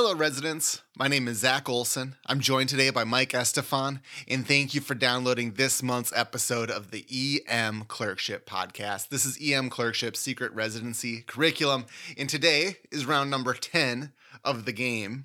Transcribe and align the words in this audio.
Hello, 0.00 0.14
residents. 0.14 0.82
My 0.96 1.08
name 1.08 1.26
is 1.26 1.38
Zach 1.38 1.68
Olson. 1.68 2.14
I'm 2.24 2.38
joined 2.38 2.68
today 2.68 2.90
by 2.90 3.02
Mike 3.02 3.30
Estefan, 3.30 3.98
and 4.28 4.46
thank 4.46 4.72
you 4.72 4.80
for 4.80 4.94
downloading 4.94 5.54
this 5.54 5.82
month's 5.82 6.12
episode 6.14 6.70
of 6.70 6.92
the 6.92 7.42
EM 7.44 7.82
Clerkship 7.88 8.48
Podcast. 8.48 9.08
This 9.08 9.26
is 9.26 9.36
EM 9.42 9.70
Clerkship's 9.70 10.20
secret 10.20 10.52
residency 10.52 11.22
curriculum, 11.22 11.84
and 12.16 12.30
today 12.30 12.76
is 12.92 13.06
round 13.06 13.28
number 13.28 13.52
10 13.52 14.12
of 14.44 14.66
the 14.66 14.72
game. 14.72 15.24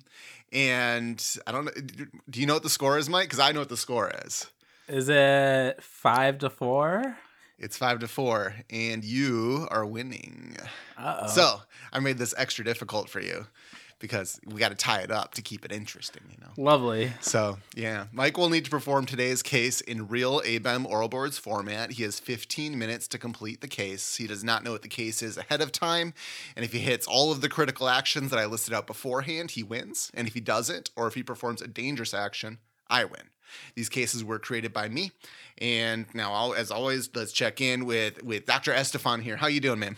And 0.52 1.24
I 1.46 1.52
don't 1.52 1.66
know, 1.66 2.06
do 2.28 2.40
you 2.40 2.46
know 2.46 2.54
what 2.54 2.64
the 2.64 2.68
score 2.68 2.98
is, 2.98 3.08
Mike? 3.08 3.26
Because 3.26 3.38
I 3.38 3.52
know 3.52 3.60
what 3.60 3.68
the 3.68 3.76
score 3.76 4.10
is. 4.24 4.50
Is 4.88 5.08
it 5.08 5.80
five 5.84 6.38
to 6.38 6.50
four? 6.50 7.16
It's 7.60 7.76
five 7.76 8.00
to 8.00 8.08
four, 8.08 8.56
and 8.70 9.04
you 9.04 9.68
are 9.70 9.86
winning. 9.86 10.56
Uh-oh. 10.98 11.28
So 11.28 11.62
I 11.92 12.00
made 12.00 12.18
this 12.18 12.34
extra 12.36 12.64
difficult 12.64 13.08
for 13.08 13.20
you 13.20 13.46
because 13.98 14.40
we 14.46 14.60
got 14.60 14.70
to 14.70 14.74
tie 14.74 15.00
it 15.00 15.10
up 15.10 15.34
to 15.34 15.42
keep 15.42 15.64
it 15.64 15.72
interesting, 15.72 16.22
you 16.30 16.36
know. 16.40 16.50
Lovely. 16.56 17.12
So, 17.20 17.58
yeah, 17.74 18.06
Mike 18.12 18.36
will 18.36 18.48
need 18.48 18.64
to 18.64 18.70
perform 18.70 19.06
today's 19.06 19.42
case 19.42 19.80
in 19.80 20.08
real 20.08 20.40
ABEM 20.40 20.86
oral 20.86 21.08
boards 21.08 21.38
format. 21.38 21.92
He 21.92 22.02
has 22.02 22.20
15 22.20 22.78
minutes 22.78 23.08
to 23.08 23.18
complete 23.18 23.60
the 23.60 23.68
case. 23.68 24.16
He 24.16 24.26
does 24.26 24.44
not 24.44 24.64
know 24.64 24.72
what 24.72 24.82
the 24.82 24.88
case 24.88 25.22
is 25.22 25.36
ahead 25.36 25.60
of 25.60 25.72
time. 25.72 26.14
And 26.56 26.64
if 26.64 26.72
he 26.72 26.78
hits 26.78 27.06
all 27.06 27.32
of 27.32 27.40
the 27.40 27.48
critical 27.48 27.88
actions 27.88 28.30
that 28.30 28.38
I 28.38 28.46
listed 28.46 28.74
out 28.74 28.86
beforehand, 28.86 29.52
he 29.52 29.62
wins. 29.62 30.10
And 30.14 30.26
if 30.28 30.34
he 30.34 30.40
doesn't, 30.40 30.90
or 30.96 31.06
if 31.06 31.14
he 31.14 31.22
performs 31.22 31.62
a 31.62 31.68
dangerous 31.68 32.14
action, 32.14 32.58
I 32.88 33.04
win. 33.04 33.30
These 33.74 33.88
cases 33.88 34.24
were 34.24 34.38
created 34.38 34.72
by 34.72 34.88
me. 34.88 35.12
And 35.58 36.06
now, 36.14 36.32
I'll, 36.32 36.54
as 36.54 36.70
always, 36.70 37.10
let's 37.14 37.32
check 37.32 37.60
in 37.60 37.86
with, 37.86 38.22
with 38.22 38.46
Dr. 38.46 38.72
Estefan 38.72 39.22
here. 39.22 39.36
How 39.36 39.46
you 39.46 39.60
doing, 39.60 39.78
man? 39.78 39.96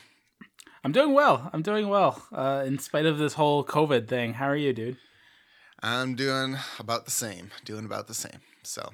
I'm 0.86 0.92
doing 0.92 1.14
well. 1.14 1.50
I'm 1.52 1.62
doing 1.62 1.88
well. 1.88 2.22
Uh, 2.30 2.62
in 2.64 2.78
spite 2.78 3.06
of 3.06 3.18
this 3.18 3.32
whole 3.32 3.64
COVID 3.64 4.06
thing. 4.06 4.34
How 4.34 4.46
are 4.46 4.54
you, 4.54 4.72
dude? 4.72 4.98
I'm 5.82 6.14
doing 6.14 6.58
about 6.78 7.06
the 7.06 7.10
same. 7.10 7.50
Doing 7.64 7.84
about 7.84 8.06
the 8.06 8.14
same. 8.14 8.38
So, 8.62 8.90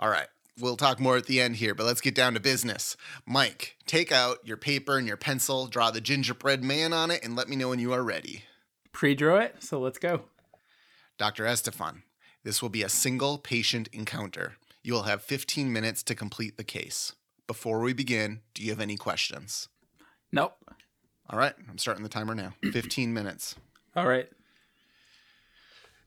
all 0.00 0.08
right. 0.08 0.26
We'll 0.58 0.76
talk 0.76 0.98
more 0.98 1.16
at 1.16 1.26
the 1.26 1.40
end 1.40 1.54
here, 1.54 1.72
but 1.72 1.86
let's 1.86 2.00
get 2.00 2.16
down 2.16 2.34
to 2.34 2.40
business. 2.40 2.96
Mike, 3.24 3.76
take 3.86 4.10
out 4.10 4.38
your 4.42 4.56
paper 4.56 4.98
and 4.98 5.06
your 5.06 5.16
pencil, 5.16 5.68
draw 5.68 5.92
the 5.92 6.00
gingerbread 6.00 6.64
man 6.64 6.92
on 6.92 7.12
it, 7.12 7.22
and 7.22 7.36
let 7.36 7.48
me 7.48 7.54
know 7.54 7.68
when 7.68 7.78
you 7.78 7.92
are 7.92 8.02
ready. 8.02 8.42
Pre 8.90 9.14
draw 9.14 9.36
it, 9.36 9.54
so 9.60 9.78
let's 9.78 9.98
go. 9.98 10.22
Dr. 11.16 11.44
Estefan, 11.44 12.02
this 12.42 12.60
will 12.60 12.70
be 12.70 12.82
a 12.82 12.88
single 12.88 13.38
patient 13.38 13.88
encounter. 13.92 14.56
You 14.82 14.94
will 14.94 15.04
have 15.04 15.22
15 15.22 15.72
minutes 15.72 16.02
to 16.02 16.16
complete 16.16 16.56
the 16.56 16.64
case. 16.64 17.12
Before 17.46 17.78
we 17.78 17.92
begin, 17.92 18.40
do 18.52 18.64
you 18.64 18.70
have 18.70 18.80
any 18.80 18.96
questions? 18.96 19.68
Nope. 20.32 20.56
All 21.28 21.38
right, 21.38 21.54
I'm 21.68 21.78
starting 21.78 22.04
the 22.04 22.08
timer 22.08 22.34
now. 22.34 22.54
15 22.72 23.12
minutes. 23.12 23.56
All 23.96 24.06
right. 24.06 24.28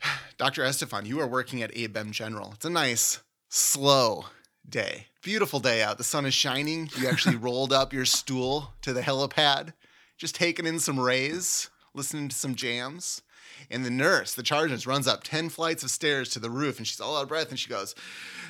Dr. 0.37 0.63
Estefan, 0.63 1.05
you 1.05 1.19
are 1.19 1.27
working 1.27 1.61
at 1.61 1.73
ABEM 1.73 2.11
General. 2.11 2.53
It's 2.53 2.65
a 2.65 2.69
nice, 2.69 3.19
slow 3.49 4.25
day. 4.67 5.07
Beautiful 5.21 5.59
day 5.59 5.83
out. 5.83 5.97
The 5.97 6.05
sun 6.05 6.25
is 6.25 6.33
shining. 6.33 6.89
You 6.97 7.09
actually 7.09 7.35
rolled 7.37 7.73
up 7.73 7.91
your 7.91 8.05
stool 8.05 8.73
to 8.81 8.93
the 8.93 9.01
helipad, 9.01 9.73
just 10.17 10.35
taking 10.35 10.65
in 10.65 10.79
some 10.79 10.99
rays, 10.99 11.69
listening 11.93 12.29
to 12.29 12.35
some 12.35 12.55
jams. 12.55 13.21
And 13.69 13.83
the 13.83 13.89
nurse, 13.89 14.33
the 14.33 14.43
charge 14.43 14.71
nurse, 14.71 14.87
runs 14.87 15.05
up 15.05 15.23
10 15.23 15.49
flights 15.49 15.83
of 15.83 15.91
stairs 15.91 16.29
to 16.29 16.39
the 16.39 16.49
roof 16.49 16.77
and 16.77 16.87
she's 16.87 17.01
all 17.01 17.17
out 17.17 17.23
of 17.23 17.29
breath 17.29 17.49
and 17.49 17.59
she 17.59 17.69
goes, 17.69 17.93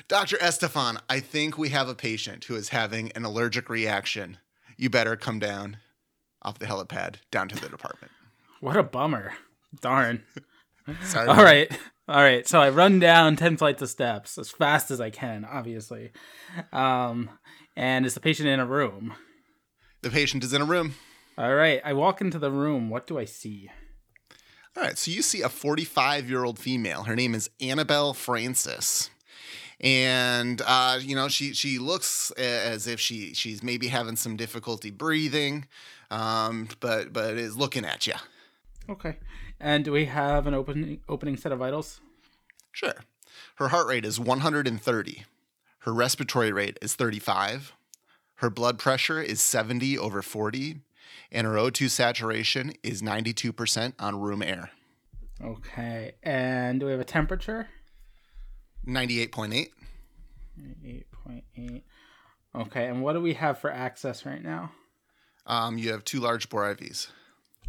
Dr. 0.06 0.36
Estefan, 0.36 1.00
I 1.08 1.18
think 1.18 1.58
we 1.58 1.70
have 1.70 1.88
a 1.88 1.96
patient 1.96 2.44
who 2.44 2.54
is 2.54 2.68
having 2.68 3.10
an 3.12 3.24
allergic 3.24 3.68
reaction. 3.68 4.38
You 4.76 4.88
better 4.88 5.16
come 5.16 5.40
down 5.40 5.78
off 6.42 6.58
the 6.58 6.66
helipad 6.66 7.16
down 7.30 7.48
to 7.48 7.56
the 7.56 7.68
department. 7.76 8.12
What 8.60 8.76
a 8.76 8.82
bummer. 8.82 9.32
Darn. 9.80 10.22
Sorry. 11.04 11.28
All 11.28 11.42
right. 11.44 11.70
All 12.08 12.20
right. 12.22 12.46
So 12.46 12.60
I 12.60 12.70
run 12.70 12.98
down 12.98 13.36
10 13.36 13.56
flights 13.56 13.82
of 13.82 13.88
steps 13.88 14.36
as 14.38 14.50
fast 14.50 14.90
as 14.90 15.00
I 15.00 15.10
can, 15.10 15.44
obviously. 15.44 16.10
Um, 16.72 17.30
and 17.76 18.04
is 18.04 18.14
the 18.14 18.20
patient 18.20 18.48
in 18.48 18.60
a 18.60 18.66
room? 18.66 19.14
The 20.02 20.10
patient 20.10 20.42
is 20.44 20.52
in 20.52 20.62
a 20.62 20.64
room. 20.64 20.94
All 21.38 21.54
right. 21.54 21.80
I 21.84 21.92
walk 21.92 22.20
into 22.20 22.38
the 22.38 22.50
room. 22.50 22.90
What 22.90 23.06
do 23.06 23.18
I 23.18 23.24
see? 23.24 23.70
All 24.76 24.84
right, 24.84 24.96
so 24.96 25.10
you 25.10 25.20
see 25.22 25.42
a 25.42 25.48
45 25.48 26.30
year 26.30 26.44
old 26.44 26.58
female. 26.58 27.02
Her 27.02 27.16
name 27.16 27.34
is 27.34 27.50
Annabelle 27.60 28.14
Francis. 28.14 29.10
And 29.80 30.60
uh, 30.66 30.98
you 31.00 31.14
know 31.14 31.28
she 31.28 31.54
she 31.54 31.78
looks 31.78 32.30
as 32.32 32.86
if 32.86 33.00
she 33.00 33.32
she's 33.34 33.62
maybe 33.62 33.88
having 33.88 34.16
some 34.16 34.36
difficulty 34.36 34.90
breathing, 34.90 35.66
um, 36.10 36.68
but 36.80 37.12
but 37.12 37.38
is 37.38 37.56
looking 37.56 37.84
at 37.84 38.06
you. 38.06 38.14
Okay. 38.88 39.16
And 39.58 39.84
do 39.84 39.92
we 39.92 40.06
have 40.06 40.46
an 40.46 40.54
opening 40.54 41.00
opening 41.08 41.36
set 41.36 41.52
of 41.52 41.58
vitals? 41.58 42.00
Sure. 42.72 42.94
Her 43.56 43.68
heart 43.68 43.86
rate 43.86 44.04
is 44.04 44.20
130. 44.20 45.24
Her 45.80 45.94
respiratory 45.94 46.52
rate 46.52 46.78
is 46.82 46.94
35. 46.94 47.74
Her 48.36 48.50
blood 48.50 48.78
pressure 48.78 49.20
is 49.20 49.40
70 49.40 49.98
over 49.98 50.22
40 50.22 50.80
and 51.32 51.46
her 51.46 51.54
O2 51.54 51.90
saturation 51.90 52.72
is 52.82 53.02
92% 53.02 53.92
on 53.98 54.20
room 54.20 54.42
air. 54.42 54.70
Okay. 55.42 56.12
And 56.22 56.80
do 56.80 56.86
we 56.86 56.92
have 56.92 57.00
a 57.00 57.04
temperature? 57.04 57.68
98.8. 58.86 59.68
8.8. 60.58 61.82
Okay. 62.54 62.86
And 62.86 63.02
what 63.02 63.12
do 63.12 63.20
we 63.20 63.34
have 63.34 63.58
for 63.58 63.70
access 63.70 64.26
right 64.26 64.42
now? 64.42 64.72
Um, 65.46 65.78
you 65.78 65.92
have 65.92 66.04
two 66.04 66.20
large 66.20 66.48
bore 66.48 66.74
IVs. 66.74 67.08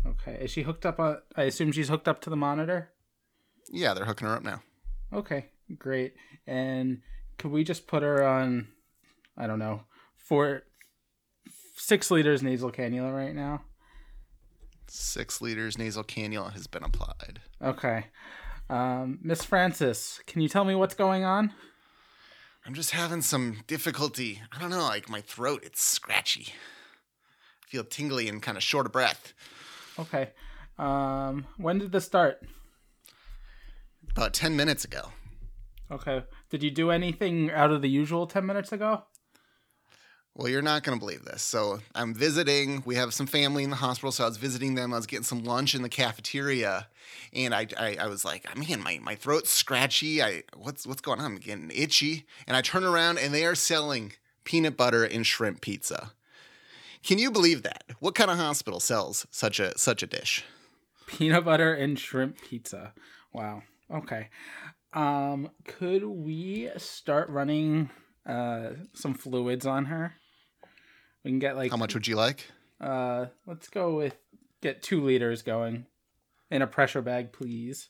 Okay. 0.05 0.37
Is 0.41 0.51
she 0.51 0.63
hooked 0.63 0.85
up 0.85 0.99
on 0.99 1.17
I 1.35 1.43
assume 1.43 1.71
she's 1.71 1.89
hooked 1.89 2.07
up 2.07 2.21
to 2.21 2.29
the 2.29 2.35
monitor? 2.35 2.91
Yeah, 3.71 3.93
they're 3.93 4.05
hooking 4.05 4.27
her 4.27 4.35
up 4.35 4.43
now. 4.43 4.61
Okay. 5.13 5.47
Great. 5.77 6.15
And 6.47 7.01
could 7.37 7.51
we 7.51 7.63
just 7.63 7.87
put 7.87 8.03
her 8.03 8.23
on 8.23 8.67
I 9.37 9.47
don't 9.47 9.59
know, 9.59 9.83
four 10.17 10.63
six 11.75 12.11
liters 12.11 12.43
nasal 12.43 12.71
cannula 12.71 13.13
right 13.15 13.35
now? 13.35 13.61
Six 14.87 15.41
liters 15.41 15.77
nasal 15.77 16.03
cannula 16.03 16.53
has 16.53 16.67
been 16.67 16.83
applied. 16.83 17.39
Okay. 17.61 18.07
Um, 18.71 19.19
Miss 19.21 19.43
Francis, 19.43 20.21
can 20.25 20.41
you 20.41 20.47
tell 20.47 20.63
me 20.63 20.75
what's 20.75 20.95
going 20.95 21.25
on? 21.25 21.51
I'm 22.65 22.73
just 22.73 22.91
having 22.91 23.21
some 23.21 23.57
difficulty. 23.67 24.41
I 24.49 24.61
don't 24.61 24.69
know, 24.69 24.83
like 24.83 25.09
my 25.09 25.19
throat, 25.19 25.61
it's 25.65 25.83
scratchy. 25.83 26.53
I 27.63 27.67
feel 27.67 27.83
tingly 27.83 28.29
and 28.29 28.41
kind 28.41 28.55
of 28.55 28.63
short 28.63 28.85
of 28.85 28.93
breath. 28.93 29.33
Okay. 29.99 30.29
Um, 30.79 31.47
when 31.57 31.79
did 31.79 31.91
this 31.91 32.05
start? 32.05 32.41
About 34.09 34.33
10 34.33 34.55
minutes 34.55 34.85
ago. 34.85 35.09
Okay. 35.91 36.23
Did 36.49 36.63
you 36.63 36.71
do 36.71 36.91
anything 36.91 37.51
out 37.51 37.71
of 37.71 37.81
the 37.81 37.89
usual 37.89 38.25
10 38.25 38.45
minutes 38.45 38.71
ago? 38.71 39.03
Well, 40.33 40.47
you're 40.47 40.61
not 40.61 40.83
going 40.83 40.97
to 40.97 40.99
believe 40.99 41.25
this. 41.25 41.41
So, 41.41 41.79
I'm 41.93 42.13
visiting. 42.13 42.83
We 42.85 42.95
have 42.95 43.13
some 43.13 43.27
family 43.27 43.63
in 43.63 43.69
the 43.69 43.75
hospital, 43.75 44.11
so 44.11 44.23
I 44.23 44.27
was 44.27 44.37
visiting 44.37 44.75
them. 44.75 44.93
I 44.93 44.97
was 44.97 45.05
getting 45.05 45.25
some 45.25 45.43
lunch 45.43 45.75
in 45.75 45.81
the 45.81 45.89
cafeteria, 45.89 46.87
and 47.33 47.53
I, 47.53 47.67
I, 47.77 47.97
I 47.99 48.07
was 48.07 48.23
like, 48.23 48.45
man, 48.57 48.81
my, 48.81 48.99
my 49.03 49.15
throat's 49.15 49.51
scratchy. 49.51 50.23
I 50.23 50.43
what's 50.55 50.87
what's 50.87 51.01
going 51.01 51.19
on? 51.19 51.25
I'm 51.25 51.37
getting 51.37 51.69
itchy. 51.69 52.25
And 52.47 52.55
I 52.55 52.61
turn 52.61 52.85
around, 52.85 53.19
and 53.19 53.33
they 53.33 53.45
are 53.45 53.55
selling 53.55 54.13
peanut 54.43 54.77
butter 54.77 55.03
and 55.03 55.25
shrimp 55.27 55.61
pizza. 55.61 56.13
Can 57.03 57.17
you 57.17 57.31
believe 57.31 57.63
that? 57.63 57.83
What 57.99 58.15
kind 58.15 58.31
of 58.31 58.37
hospital 58.37 58.79
sells 58.79 59.27
such 59.31 59.59
a 59.59 59.77
such 59.77 60.01
a 60.01 60.07
dish? 60.07 60.45
Peanut 61.07 61.43
butter 61.43 61.73
and 61.73 61.99
shrimp 61.99 62.41
pizza. 62.41 62.93
Wow. 63.33 63.63
Okay. 63.93 64.29
Um, 64.93 65.49
could 65.65 66.05
we 66.05 66.69
start 66.77 67.29
running 67.29 67.89
uh 68.25 68.71
some 68.93 69.13
fluids 69.13 69.65
on 69.65 69.85
her? 69.85 70.13
We 71.23 71.31
can 71.31 71.39
get 71.39 71.55
like 71.55 71.71
How 71.71 71.77
much 71.77 71.93
would 71.93 72.07
you 72.07 72.15
like? 72.15 72.45
Uh, 72.79 73.27
let's 73.45 73.69
go 73.69 73.95
with 73.95 74.15
get 74.61 74.81
two 74.81 75.01
liters 75.01 75.41
going 75.41 75.85
in 76.49 76.61
a 76.61 76.67
pressure 76.67 77.01
bag, 77.01 77.31
please. 77.31 77.89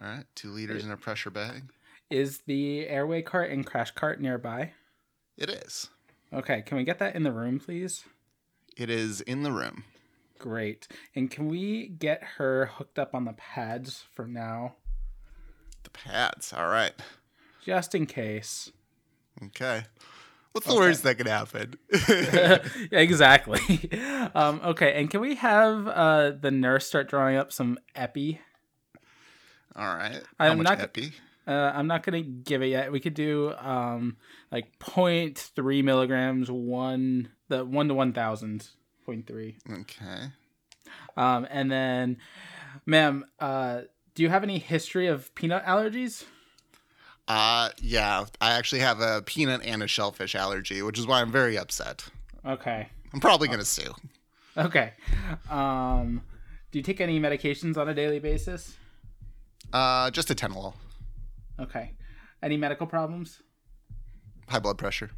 All 0.00 0.08
right, 0.08 0.24
two 0.34 0.50
liters 0.50 0.84
in 0.84 0.90
a 0.90 0.96
pressure 0.96 1.30
bag. 1.30 1.70
Is 2.10 2.38
the 2.46 2.86
airway 2.86 3.22
cart 3.22 3.50
and 3.50 3.64
crash 3.64 3.90
cart 3.90 4.20
nearby? 4.20 4.72
It 5.36 5.50
is. 5.50 5.88
Okay, 6.32 6.62
can 6.62 6.76
we 6.76 6.84
get 6.84 6.98
that 6.98 7.14
in 7.14 7.22
the 7.22 7.32
room, 7.32 7.58
please? 7.58 8.04
It 8.76 8.90
is 8.90 9.20
in 9.22 9.42
the 9.42 9.52
room. 9.52 9.84
Great. 10.38 10.86
And 11.14 11.30
can 11.30 11.48
we 11.48 11.88
get 11.88 12.22
her 12.36 12.66
hooked 12.66 12.98
up 12.98 13.14
on 13.14 13.24
the 13.24 13.32
pads 13.32 14.04
for 14.12 14.26
now? 14.26 14.74
The 15.84 15.90
pads. 15.90 16.52
All 16.52 16.68
right. 16.68 16.92
Just 17.64 17.94
in 17.94 18.06
case. 18.06 18.70
Okay. 19.42 19.84
What's 20.56 20.66
the 20.68 20.72
Okay. 20.72 20.80
worst 20.80 21.02
that 21.02 21.18
could 21.18 21.28
happen? 21.28 21.74
exactly. 22.90 23.90
Um, 24.34 24.62
okay, 24.64 24.98
and 24.98 25.10
can 25.10 25.20
we 25.20 25.34
have 25.34 25.86
uh, 25.86 26.30
the 26.40 26.50
nurse 26.50 26.86
start 26.86 27.10
drawing 27.10 27.36
up 27.36 27.52
some 27.52 27.78
epi? 27.94 28.40
All 29.76 29.84
right. 29.94 30.22
How 30.38 30.46
I'm 30.46 30.56
much 30.58 30.64
not- 30.64 30.80
epi? 30.80 31.12
Uh, 31.46 31.72
I'm 31.74 31.86
not 31.86 32.02
gonna 32.02 32.22
give 32.22 32.62
it 32.62 32.68
yet. 32.68 32.90
We 32.90 33.00
could 33.00 33.12
do 33.12 33.52
um, 33.58 34.16
like 34.50 34.78
0.3 34.80 35.84
milligrams, 35.84 36.50
one 36.50 37.28
the 37.48 37.62
one 37.64 37.86
to 37.88 37.94
one 37.94 38.12
thousand 38.14 38.66
point 39.04 39.26
three. 39.26 39.56
Okay. 39.70 40.30
Um, 41.18 41.46
and 41.50 41.70
then, 41.70 42.16
ma'am, 42.86 43.26
uh, 43.38 43.82
do 44.14 44.22
you 44.22 44.30
have 44.30 44.42
any 44.42 44.58
history 44.58 45.06
of 45.06 45.32
peanut 45.36 45.64
allergies? 45.66 46.24
Uh, 47.28 47.70
yeah, 47.78 48.24
I 48.40 48.52
actually 48.52 48.80
have 48.80 49.00
a 49.00 49.22
peanut 49.22 49.62
and 49.64 49.82
a 49.82 49.88
shellfish 49.88 50.34
allergy, 50.34 50.82
which 50.82 50.98
is 50.98 51.06
why 51.06 51.20
I'm 51.20 51.32
very 51.32 51.58
upset. 51.58 52.04
Okay. 52.44 52.88
I'm 53.12 53.20
probably 53.20 53.48
gonna 53.48 53.64
sue. 53.64 53.92
Okay. 54.56 54.92
Um, 55.50 56.22
do 56.70 56.78
you 56.78 56.82
take 56.82 57.00
any 57.00 57.18
medications 57.20 57.76
on 57.76 57.88
a 57.88 57.94
daily 57.94 58.18
basis? 58.20 58.76
Uh, 59.72 60.10
just 60.10 60.28
atenolol, 60.28 60.74
Okay. 61.60 61.92
Any 62.42 62.56
medical 62.56 62.86
problems? 62.86 63.42
high 64.48 64.60
blood 64.60 64.78
pressure. 64.78 65.10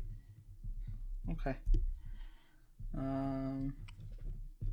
Okay. 1.33 1.55
Um, 2.97 3.75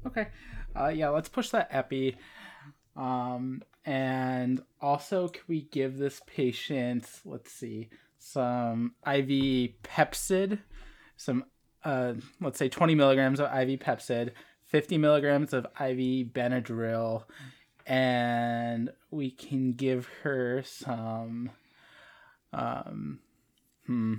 okay. 0.07 0.27
Uh, 0.75 0.87
yeah, 0.87 1.09
let's 1.09 1.27
push 1.27 1.49
that 1.49 1.67
epi. 1.71 2.15
Um, 2.95 3.61
and 3.85 4.61
also, 4.81 5.27
can 5.27 5.43
we 5.47 5.61
give 5.61 5.97
this 5.97 6.21
patient, 6.25 7.07
let's 7.25 7.51
see, 7.51 7.89
some 8.17 8.93
IV 9.05 9.73
Pepcid, 9.83 10.59
some, 11.17 11.45
uh, 11.83 12.13
let's 12.41 12.57
say 12.57 12.69
20 12.69 12.95
milligrams 12.95 13.39
of 13.39 13.45
IV 13.47 13.79
Pepcid, 13.79 14.31
50 14.65 14.97
milligrams 14.97 15.53
of 15.53 15.65
IV 15.79 16.27
Benadryl, 16.33 17.25
and 17.85 18.89
we 19.11 19.29
can 19.29 19.73
give 19.73 20.07
her 20.23 20.63
some, 20.65 21.51
um, 22.53 23.19
hmm. 23.85 24.15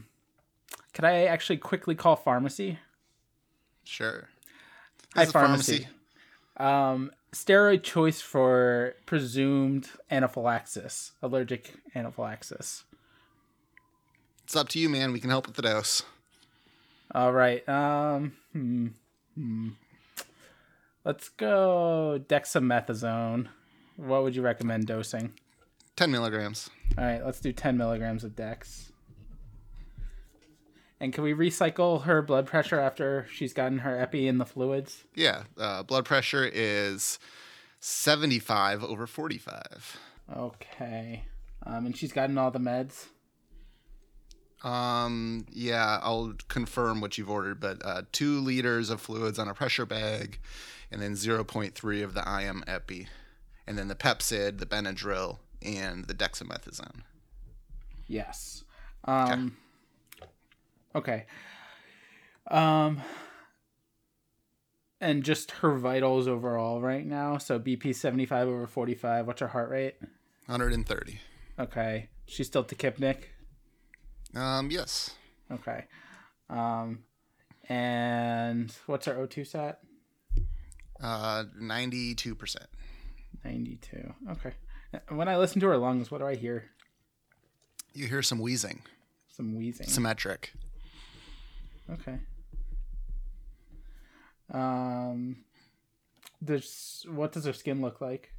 Could 0.96 1.04
I 1.04 1.24
actually 1.24 1.58
quickly 1.58 1.94
call 1.94 2.16
pharmacy? 2.16 2.78
Sure. 3.84 4.28
Hi, 5.14 5.24
is 5.24 5.32
pharmacy. 5.32 5.88
Um, 6.56 7.10
steroid 7.36 7.82
choice 7.82 8.20
for 8.20 8.94
presumed 9.04 9.90
anaphylaxis, 10.10 11.12
allergic 11.22 11.74
anaphylaxis. 11.94 12.84
It's 14.44 14.56
up 14.56 14.68
to 14.70 14.78
you, 14.78 14.88
man. 14.88 15.12
We 15.12 15.20
can 15.20 15.30
help 15.30 15.46
with 15.46 15.56
the 15.56 15.62
dose. 15.62 16.02
All 17.14 17.32
right. 17.32 17.66
Um, 17.68 18.32
hmm, 18.52 18.88
hmm. 19.34 19.68
Let's 21.04 21.28
go 21.28 22.20
dexamethasone. 22.26 23.48
What 23.96 24.22
would 24.22 24.34
you 24.34 24.42
recommend 24.42 24.86
dosing? 24.86 25.34
10 25.96 26.10
milligrams. 26.10 26.68
All 26.98 27.04
right, 27.04 27.24
let's 27.24 27.40
do 27.40 27.52
10 27.52 27.76
milligrams 27.76 28.24
of 28.24 28.36
dex. 28.36 28.92
And 31.00 31.12
can 31.12 31.24
we 31.24 31.34
recycle 31.34 32.04
her 32.04 32.22
blood 32.22 32.46
pressure 32.46 32.80
after 32.80 33.26
she's 33.30 33.52
gotten 33.52 33.78
her 33.80 33.98
epi 33.98 34.28
in 34.28 34.38
the 34.38 34.46
fluids? 34.46 35.04
Yeah, 35.14 35.44
uh, 35.58 35.82
blood 35.82 36.06
pressure 36.06 36.48
is 36.50 37.18
75 37.80 38.82
over 38.82 39.06
45. 39.06 39.98
Okay. 40.34 41.24
Um, 41.64 41.86
and 41.86 41.96
she's 41.96 42.12
gotten 42.12 42.38
all 42.38 42.50
the 42.50 42.58
meds. 42.58 43.06
Um, 44.64 45.44
yeah, 45.52 46.00
I'll 46.02 46.32
confirm 46.48 47.00
what 47.00 47.18
you've 47.18 47.30
ordered, 47.30 47.60
but 47.60 47.84
uh, 47.84 48.02
two 48.10 48.40
liters 48.40 48.88
of 48.88 49.00
fluids 49.00 49.38
on 49.38 49.48
a 49.48 49.54
pressure 49.54 49.84
bag, 49.86 50.40
and 50.90 51.02
then 51.02 51.12
0.3 51.12 52.04
of 52.04 52.14
the 52.14 52.40
IM 52.40 52.64
epi, 52.66 53.06
and 53.66 53.76
then 53.76 53.88
the 53.88 53.94
Pepcid, 53.94 54.58
the 54.58 54.66
Benadryl, 54.66 55.38
and 55.62 56.06
the 56.06 56.14
dexamethasone. 56.14 57.02
Yes. 58.06 58.64
Um 59.04 59.28
Okay. 59.30 59.65
Um 62.50 63.02
and 65.00 65.22
just 65.22 65.50
her 65.52 65.72
vitals 65.76 66.26
overall 66.26 66.80
right 66.80 67.04
now. 67.04 67.36
So 67.38 67.58
BP 67.58 67.94
75 67.94 68.48
over 68.48 68.66
45. 68.66 69.26
What's 69.26 69.40
her 69.40 69.48
heart 69.48 69.68
rate? 69.70 69.96
130. 70.46 71.20
Okay. 71.58 72.08
She's 72.26 72.46
still 72.46 72.64
tachypneic. 72.64 73.18
Um, 74.34 74.70
yes. 74.70 75.10
Okay. 75.52 75.84
Um 76.48 77.00
and 77.68 78.72
what's 78.86 79.06
her 79.06 79.14
O2 79.14 79.46
sat? 79.46 79.80
Uh, 81.02 81.44
92%. 81.60 82.56
92. 83.44 84.14
Okay. 84.30 84.52
When 85.08 85.28
I 85.28 85.36
listen 85.36 85.60
to 85.60 85.66
her 85.66 85.76
lungs, 85.76 86.10
what 86.10 86.18
do 86.18 86.26
I 86.26 86.36
hear? 86.36 86.70
You 87.92 88.06
hear 88.06 88.22
some 88.22 88.38
wheezing, 88.38 88.82
Some 89.28 89.54
wheezing. 89.56 89.88
symmetric. 89.88 90.52
Okay. 91.90 92.18
Um, 94.52 95.36
does 96.42 97.04
what 97.08 97.32
does 97.32 97.44
her 97.44 97.52
skin 97.52 97.80
look 97.80 98.00
like? 98.00 98.32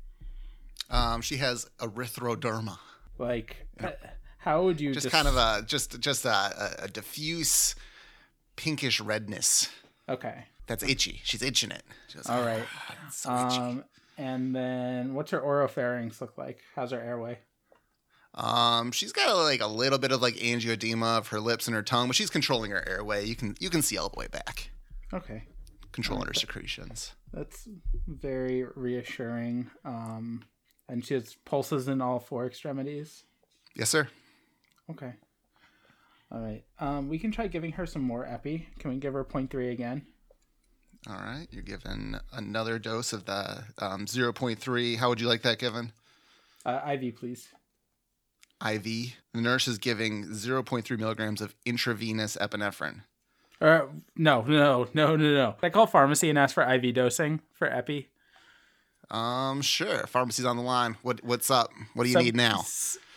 Um, 0.90 1.22
she 1.22 1.38
has 1.38 1.68
erythroderma. 1.80 2.78
Like, 3.18 3.68
uh, 3.84 3.92
how 4.38 4.64
would 4.64 4.80
you 4.80 4.94
Just 4.94 5.10
kind 5.10 5.28
of 5.28 5.36
a 5.36 5.64
just 5.66 6.00
just 6.00 6.26
a, 6.26 6.84
a, 6.84 6.88
diffuse 6.88 7.76
pinkish 8.56 9.02
redness. 9.02 9.70
okay? 10.08 10.46
That's 10.68 10.84
itchy. 10.84 11.22
She's 11.24 11.42
itching 11.42 11.72
it. 11.72 11.84
All 12.30 12.44
right. 12.44 12.64
"Ah, 12.74 12.96
it's 13.08 13.18
so 13.18 13.48
itchy." 13.48 13.58
Um, 13.58 13.84
and 14.18 14.56
then 14.56 15.14
what's 15.14 15.32
her 15.32 15.40
oropharynx 15.40 16.22
look 16.22 16.38
like? 16.38 16.60
How's 16.76 16.92
her 16.92 17.00
airway? 17.00 17.40
Um, 18.38 18.92
she's 18.92 19.12
got 19.12 19.36
like 19.36 19.62
a 19.62 19.68
little 19.68 19.98
bit 19.98 20.12
of 20.12 20.22
like 20.22 20.36
angioedema 20.36 21.18
of 21.18 21.28
her 21.30 21.40
lips 21.40 21.68
and 21.68 21.76
her 21.76 21.82
tongue, 21.84 22.08
but 22.08 22.16
she's 22.16 22.30
controlling 22.30 22.72
her 22.72 22.88
airway. 22.88 23.26
You 23.26 23.36
can 23.36 23.56
you 23.60 23.70
can 23.70 23.82
see 23.82 23.98
all 23.98 24.10
the 24.10 24.20
way 24.20 24.28
back, 24.28 24.70
Okay, 25.12 25.44
controlling 25.92 26.28
her 26.28 26.34
secretions. 26.36 27.14
that's 27.34 27.68
very 28.08 28.64
reassuring. 28.76 29.70
Um, 29.84 30.46
and 30.88 31.04
she 31.04 31.16
has 31.16 31.36
pulses 31.46 31.88
in 31.88 32.00
all 32.00 32.20
four 32.20 32.46
extremities. 32.46 33.24
Yes, 33.76 33.90
sir. 33.90 34.08
Okay. 34.90 35.14
All 36.32 36.40
right. 36.40 36.64
Um, 36.80 37.10
we 37.10 37.20
can 37.20 37.32
try 37.32 37.48
giving 37.48 37.72
her 37.74 37.86
some 37.86 38.02
more 38.04 38.26
epi. 38.26 38.68
Can 38.80 38.92
we 38.92 38.98
give 38.98 39.14
her 39.14 39.24
0.3 39.26 39.72
again? 39.72 40.06
All 41.10 41.16
right, 41.16 41.48
you're 41.52 41.64
given 41.64 42.20
another 42.34 42.80
dose 42.80 43.14
of 43.14 43.26
the 43.26 43.64
um, 43.80 44.06
0.3. 44.06 44.98
How 44.98 45.10
would 45.10 45.22
you 45.22 45.28
like 45.28 45.42
that 45.44 45.58
given? 45.60 45.92
Uh, 46.66 46.82
IV, 47.02 47.16
please. 47.16 47.48
IV. 48.66 48.84
The 49.34 49.42
nurse 49.42 49.68
is 49.68 49.78
giving 49.78 50.26
0.3 50.28 50.98
milligrams 51.00 51.42
of 51.42 51.56
intravenous 51.66 52.38
epinephrine. 52.38 53.02
Or 53.60 53.90
no, 54.16 54.42
no, 54.44 54.88
no, 54.94 55.16
no, 55.16 55.34
no. 55.34 55.56
I 55.64 55.70
call 55.70 55.88
pharmacy 55.88 56.30
and 56.30 56.38
ask 56.38 56.54
for 56.54 56.64
IV 56.64 56.94
dosing 56.94 57.42
for 57.54 57.68
epi. 57.68 58.10
Um, 59.10 59.62
sure. 59.62 60.06
Pharmacy's 60.08 60.46
on 60.46 60.58
the 60.58 60.64
line. 60.64 60.98
What 61.02 61.24
what's 61.24 61.50
up? 61.50 61.72
What 61.94 62.04
do 62.04 62.10
you 62.10 62.14
So- 62.14 62.20
need 62.22 62.36
now? 62.36 62.64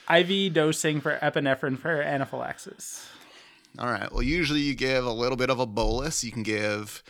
IV 0.08 0.52
dosing 0.54 1.00
for 1.00 1.18
epinephrine 1.18 1.78
for 1.78 2.00
anaphylaxis. 2.02 3.06
All 3.78 3.86
right. 3.90 4.10
Well, 4.10 4.22
usually 4.22 4.60
you 4.60 4.74
give 4.74 5.04
a 5.04 5.12
little 5.12 5.36
bit 5.36 5.50
of 5.50 5.60
a 5.60 5.66
bolus. 5.66 6.24
You 6.24 6.32
can 6.32 6.42
give, 6.42 7.02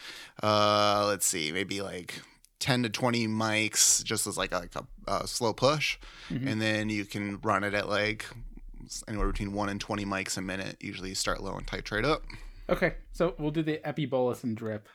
uh, 0.43 1.05
let's 1.07 1.27
see, 1.27 1.53
maybe 1.53 1.81
like 1.81 2.21
10 2.61 2.85
to 2.85 2.89
20 2.89 3.27
mics, 3.27 4.05
just 4.05 4.27
as 4.27 4.37
like 4.39 4.53
a, 4.53 4.59
like 4.59 4.75
a, 4.77 4.85
a 5.13 5.27
slow 5.27 5.53
push, 5.53 5.99
and 6.29 6.61
then 6.63 6.89
you 6.89 7.05
can 7.05 7.41
run 7.43 7.65
it 7.65 7.75
at 7.75 7.89
like 7.89 8.27
anywhere 9.09 9.29
between 9.29 9.53
one 9.53 9.69
and 9.69 9.81
20 9.81 10.05
mics 10.05 10.37
a 10.37 10.41
minute. 10.41 10.77
Usually 10.81 11.11
you 11.11 11.15
start 11.15 11.43
low 11.43 11.57
and 11.57 11.67
titrate 11.67 12.05
up. 12.05 12.23
Okay, 12.69 12.95
so 13.13 13.35
we'll 13.39 13.51
do 13.51 13.63
the 13.63 13.85
epi 13.87 14.07
bolus 14.07 14.45
and 14.45 14.57
drip. 14.57 14.89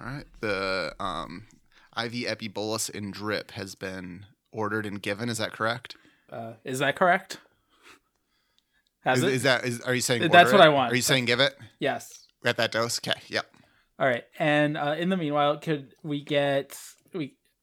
All 0.00 0.06
right. 0.06 0.24
The 0.40 0.94
um, 1.00 1.46
IV 1.96 2.26
epi 2.26 2.48
bolus 2.48 2.88
and 2.88 3.12
drip 3.12 3.50
has 3.52 3.74
been 3.74 4.26
ordered 4.52 4.86
and 4.86 5.02
given. 5.02 5.28
Is 5.28 5.38
that 5.38 5.52
correct? 5.52 5.96
Uh, 6.30 6.52
is 6.64 6.78
that 6.78 6.96
correct? 6.96 7.38
Has 9.00 9.18
Is, 9.18 9.24
it? 9.24 9.32
is 9.32 9.42
that 9.44 9.64
is 9.64 9.80
are 9.82 9.94
you 9.94 10.00
saying 10.00 10.28
That's 10.30 10.52
what 10.52 10.60
it? 10.60 10.64
I 10.64 10.68
want. 10.68 10.92
Are 10.92 10.96
you 10.96 11.02
saying 11.02 11.24
give 11.24 11.40
it 11.40 11.56
yes. 11.78 12.26
at 12.44 12.56
that 12.56 12.72
dose? 12.72 12.98
Okay. 12.98 13.18
Yep. 13.28 13.46
All 13.98 14.06
right, 14.06 14.24
and 14.38 14.76
uh, 14.76 14.94
in 14.96 15.08
the 15.08 15.16
meanwhile, 15.16 15.56
could 15.56 15.94
we 16.04 16.22
get 16.22 16.78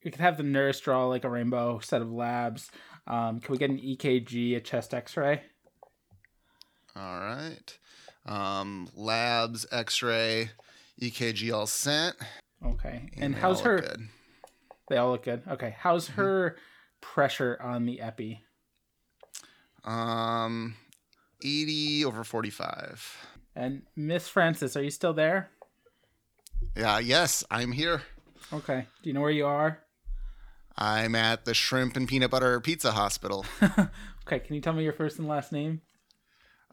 we 0.06 0.12
could 0.12 0.22
have 0.22 0.38
the 0.38 0.44
nurse 0.44 0.80
draw 0.80 1.08
like 1.08 1.24
a 1.26 1.30
rainbow 1.30 1.80
set 1.80 2.02
of 2.02 2.12
labs. 2.12 2.72
Um, 3.08 3.40
can 3.42 3.52
we 3.52 3.58
get 3.58 3.70
an 3.72 3.80
EKG, 3.80 4.56
a 4.56 4.60
chest 4.62 4.94
X-ray? 4.94 5.42
All 6.96 7.20
right. 7.20 7.78
Um, 8.26 8.88
labs, 8.96 9.66
X-ray, 9.72 10.52
EKG 11.02 11.54
all 11.54 11.68
sent. 11.68 12.16
Okay, 12.66 13.10
and 13.18 13.36
they 13.36 13.40
how's 13.40 13.62
her? 13.62 13.80
good. 13.82 14.08
They 14.90 14.98
all 14.98 15.12
look 15.12 15.24
good. 15.24 15.42
Okay, 15.48 15.76
how's 15.78 16.08
Mm-hmm. 16.10 16.22
her 16.22 16.56
pressure 17.02 17.58
on 17.62 17.86
the 17.86 18.00
epi? 18.00 18.42
Um, 19.84 20.76
80 21.44 22.06
over 22.06 22.24
45. 22.24 23.28
And 23.56 23.84
Miss 23.96 24.28
Francis, 24.28 24.76
are 24.76 24.84
you 24.84 24.90
still 24.90 25.14
there? 25.14 25.50
Yeah. 26.76 27.00
Yes, 27.00 27.44
I'm 27.52 27.72
here. 27.72 28.02
Okay. 28.54 28.86
Do 29.04 29.10
you 29.10 29.14
know 29.14 29.22
where 29.22 29.30
you 29.32 29.46
are? 29.46 29.80
I'm 30.77 31.15
at 31.15 31.46
the 31.46 31.53
Shrimp 31.53 31.96
and 31.96 32.08
Peanut 32.08 32.32
Butter 32.32 32.60
Pizza 32.60 32.91
Hospital. 32.91 33.46
Okay. 34.27 34.39
Can 34.39 34.55
you 34.55 34.62
tell 34.62 34.74
me 34.74 34.84
your 34.84 34.91
first 34.91 35.20
and 35.20 35.27
last 35.27 35.51
name? 35.51 35.82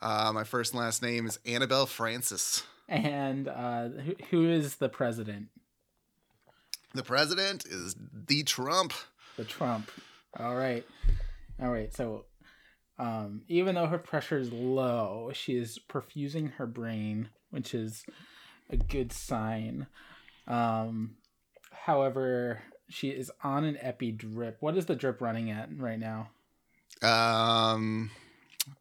Uh, 0.01 0.33
my 0.33 0.43
first 0.43 0.73
and 0.73 0.81
last 0.81 1.03
name 1.03 1.27
is 1.27 1.39
Annabelle 1.45 1.85
Francis. 1.85 2.65
And 2.89 3.47
uh, 3.47 3.89
who, 3.89 4.15
who 4.31 4.51
is 4.51 4.77
the 4.77 4.89
president? 4.89 5.49
The 6.95 7.03
president 7.03 7.67
is 7.67 7.95
the 8.11 8.43
Trump. 8.43 8.95
The 9.37 9.45
Trump. 9.45 9.91
All 10.41 10.55
right. 10.55 10.83
All 11.63 11.71
right, 11.71 11.95
so 11.95 12.25
um, 12.99 13.43
even 13.49 13.75
though 13.75 13.87
her 13.87 13.99
pressure 13.99 14.39
is 14.39 14.51
low, 14.51 15.31
she 15.35 15.57
is 15.57 15.79
perfusing 15.89 16.55
her 16.55 16.67
brain, 16.67 17.29
which 17.51 17.75
is 17.75 18.05
a 18.71 18.79
good 18.79 19.13
sign. 19.13 19.87
Um, 20.49 21.17
however, 21.71 22.63
she 22.93 23.09
is 23.11 23.31
on 23.43 23.65
an 23.65 23.77
epi 23.81 24.13
drip. 24.13 24.57
What 24.61 24.77
is 24.77 24.87
the 24.87 24.95
drip 24.95 25.21
running 25.21 25.51
at 25.51 25.69
right 25.77 25.99
now? 25.99 26.29
Um, 27.03 28.11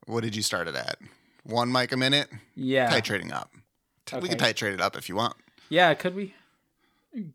what 0.06 0.22
did 0.22 0.36
you 0.36 0.42
start 0.42 0.68
it 0.68 0.76
at? 0.76 0.98
One 1.44 1.72
mic 1.72 1.92
a 1.92 1.98
minute. 1.98 2.30
Yeah, 2.56 2.90
Titrating 2.92 3.32
up. 3.32 3.52
We 4.22 4.28
can 4.30 4.38
titrate 4.38 4.74
it 4.74 4.82
up 4.82 4.96
if 4.98 5.08
you 5.10 5.16
want. 5.16 5.36
yeah. 5.70 5.94
Could 5.94 6.16
we 6.16 6.34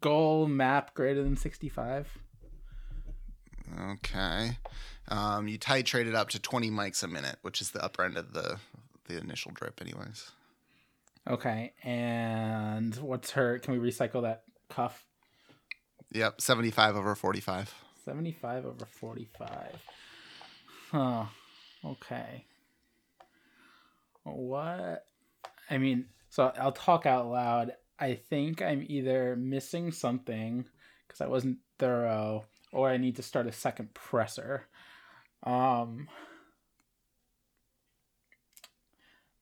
goal 0.01 0.47
map 0.47 0.95
greater 0.95 1.23
than 1.25 1.37
sixty-five? 1.37 2.07
Okay. 3.91 4.59
Um, 5.09 5.49
you 5.49 5.59
titrate 5.59 6.07
it 6.07 6.15
up 6.15 6.29
to 6.31 6.39
20 6.41 6.71
mics 6.71 7.03
a 7.03 7.09
minute, 7.09 7.37
which 7.43 7.61
is 7.61 7.71
the 7.71 7.83
upper 7.85 8.03
end 8.05 8.17
of 8.17 8.33
the 8.33 8.59
the 9.09 9.19
initial 9.19 9.53
drip, 9.55 9.81
anyways. 9.81 10.31
Okay, 11.29 11.73
and 11.83 12.95
what's 12.97 13.31
her? 13.33 13.59
Can 13.59 13.81
we 13.81 13.91
recycle 13.91 14.23
that 14.23 14.43
cuff? 14.69 15.06
Yep, 16.13 16.41
75 16.41 16.97
over 16.97 17.15
45. 17.15 17.75
75 18.05 18.67
over 18.67 18.87
45. 18.87 19.83
Huh. 20.91 21.25
Okay. 21.85 22.45
What? 24.23 25.05
I 25.71 25.79
mean, 25.79 26.07
so 26.31 26.53
I'll 26.59 26.73
talk 26.73 27.07
out 27.07 27.29
loud. 27.29 27.73
I 27.99 28.15
think 28.15 28.63
I'm 28.63 28.85
either 28.89 29.37
missing 29.37 29.91
something 29.91 30.67
because 31.07 31.21
I 31.21 31.27
wasn't 31.27 31.59
thorough, 31.79 32.45
or 32.73 32.89
I 32.89 32.97
need 32.97 33.17
to 33.17 33.23
start 33.23 33.47
a 33.47 33.53
second 33.53 33.95
pressor. 33.95 34.63
Um, 35.43 36.09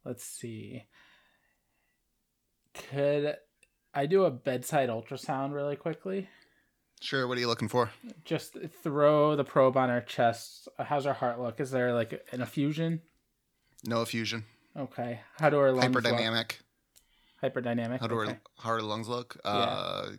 let's 0.05 0.25
see. 0.25 0.85
Could 2.75 3.37
I 3.95 4.07
do 4.07 4.25
a 4.25 4.31
bedside 4.31 4.89
ultrasound 4.89 5.55
really 5.55 5.77
quickly? 5.77 6.29
Sure, 7.01 7.27
what 7.29 7.37
are 7.37 7.41
you 7.41 7.49
looking 7.49 7.69
for? 7.69 7.91
just 8.25 8.57
throw 8.83 9.37
the 9.37 9.45
probe 9.45 9.77
on 9.77 9.89
her 9.91 10.01
chest. 10.01 10.69
How's 10.79 11.05
her 11.05 11.13
heart 11.13 11.39
look? 11.39 11.61
Is 11.61 11.71
there 11.71 11.93
like 11.93 12.27
an 12.33 12.41
effusion? 12.41 13.03
No 13.85 14.01
effusion. 14.03 14.45
Okay. 14.77 15.21
How 15.39 15.51
do 15.51 15.59
her 15.59 15.73
lungs 15.73 15.95
look? 15.95 16.05
Hyperdynamic. 16.05 16.53
Hyperdynamic. 17.43 18.01
How 18.01 18.07
do 18.07 18.21
okay. 18.21 18.33
her, 18.33 18.41
how 18.59 18.71
her 18.71 18.83
lungs 18.83 19.09
look? 19.09 19.37
Uh, 19.45 20.13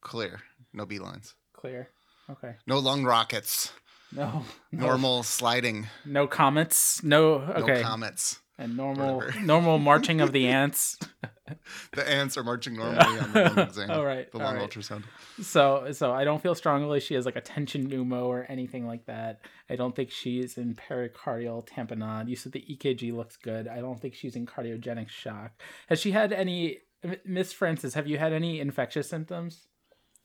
clear. 0.00 0.40
No 0.72 0.86
B 0.86 0.98
lines. 0.98 1.34
Clear. 1.52 1.90
Okay. 2.30 2.54
No 2.66 2.78
lung 2.78 3.04
rockets. 3.04 3.72
No. 4.12 4.44
no 4.72 4.86
Normal 4.86 5.22
sliding. 5.22 5.88
No 6.04 6.26
comets. 6.26 7.02
No. 7.02 7.34
Okay. 7.34 7.74
No 7.74 7.82
comets. 7.82 8.40
and 8.58 8.76
normal 8.76 9.22
normal 9.42 9.78
marching 9.90 10.20
of 10.20 10.32
the 10.32 10.46
ants. 10.48 10.98
The 11.92 12.08
ants 12.08 12.36
are 12.36 12.44
marching 12.44 12.76
normally 12.76 12.98
on 12.98 13.32
the 13.32 13.42
lung 13.44 13.58
exam. 13.58 13.90
All 13.92 14.04
right, 14.04 14.30
The 14.30 14.38
lung 14.38 14.56
right. 14.56 14.70
ultrasound. 14.70 15.04
So 15.42 15.92
so 15.92 16.12
I 16.12 16.24
don't 16.24 16.42
feel 16.42 16.54
strongly 16.54 17.00
she 17.00 17.14
has 17.14 17.24
like 17.26 17.36
a 17.36 17.40
tension 17.40 17.88
pneumo 17.88 18.26
or 18.26 18.46
anything 18.48 18.86
like 18.86 19.06
that. 19.06 19.40
I 19.68 19.76
don't 19.76 19.94
think 19.94 20.10
she's 20.10 20.56
in 20.58 20.74
pericardial 20.74 21.66
tamponade. 21.66 22.28
You 22.28 22.36
said 22.36 22.52
the 22.52 22.64
EKG 22.70 23.12
looks 23.14 23.36
good. 23.36 23.68
I 23.68 23.80
don't 23.80 24.00
think 24.00 24.14
she's 24.14 24.36
in 24.36 24.46
cardiogenic 24.46 25.08
shock. 25.08 25.52
Has 25.88 26.00
she 26.00 26.10
had 26.12 26.32
any 26.32 26.78
Miss 27.24 27.52
Francis, 27.52 27.94
have 27.94 28.06
you 28.06 28.18
had 28.18 28.32
any 28.34 28.60
infectious 28.60 29.08
symptoms? 29.08 29.66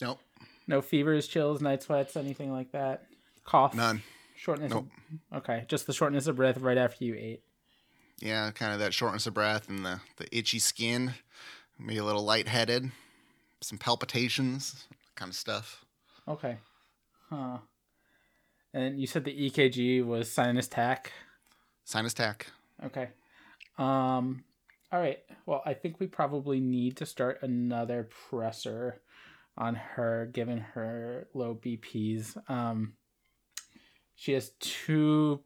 Nope. 0.02 0.20
No 0.68 0.82
fevers, 0.82 1.28
chills, 1.28 1.62
night 1.62 1.82
sweats, 1.84 2.18
anything 2.18 2.52
like 2.52 2.72
that? 2.74 3.04
Cough? 3.46 3.74
None. 3.74 4.02
Shortness 4.36 4.72
Nope. 4.72 4.88
of, 5.32 5.38
Okay, 5.38 5.64
just 5.70 5.88
the 5.88 5.94
shortness 5.94 6.28
of 6.28 6.36
breath 6.36 6.58
right 6.58 6.78
after 6.78 7.06
you 7.06 7.16
ate. 7.16 7.44
Yeah, 8.20 8.52
kind 8.52 8.74
of 8.74 8.80
that 8.80 8.94
shortness 8.94 9.28
of 9.28 9.34
breath 9.34 9.70
and 9.70 9.86
the, 9.86 10.00
the 10.18 10.28
itchy 10.36 10.60
skin. 10.60 11.14
Maybe 11.78 11.98
a 11.98 12.04
little 12.04 12.24
lightheaded. 12.24 12.92
Some 13.62 13.78
palpitations. 13.78 14.88
Kind 15.16 15.30
of 15.30 15.36
stuff. 15.36 15.86
Okay. 16.28 16.58
Huh. 17.30 17.58
And 18.74 19.00
you 19.00 19.08
said 19.08 19.26
the 19.26 19.50
EKG 19.50 20.06
was 20.06 20.32
sinus 20.32 20.68
tach. 20.68 21.12
Sinus 21.84 22.14
tach. 22.14 22.48
Okay. 22.84 23.10
Um 23.78 24.44
all 24.92 25.00
right. 25.02 25.20
Well, 25.46 25.62
I 25.66 25.74
think 25.74 26.00
we 26.00 26.08
probably 26.08 26.60
need 26.60 26.98
to 26.98 27.06
start 27.06 27.40
another 27.42 28.08
pressor 28.32 28.94
on 29.58 29.76
her 29.76 30.30
given 30.32 30.60
her 30.60 31.28
low 31.34 31.56
BPs. 31.56 32.38
Um 32.50 32.94
she 34.16 34.32
has 34.32 34.52
two 34.60 35.42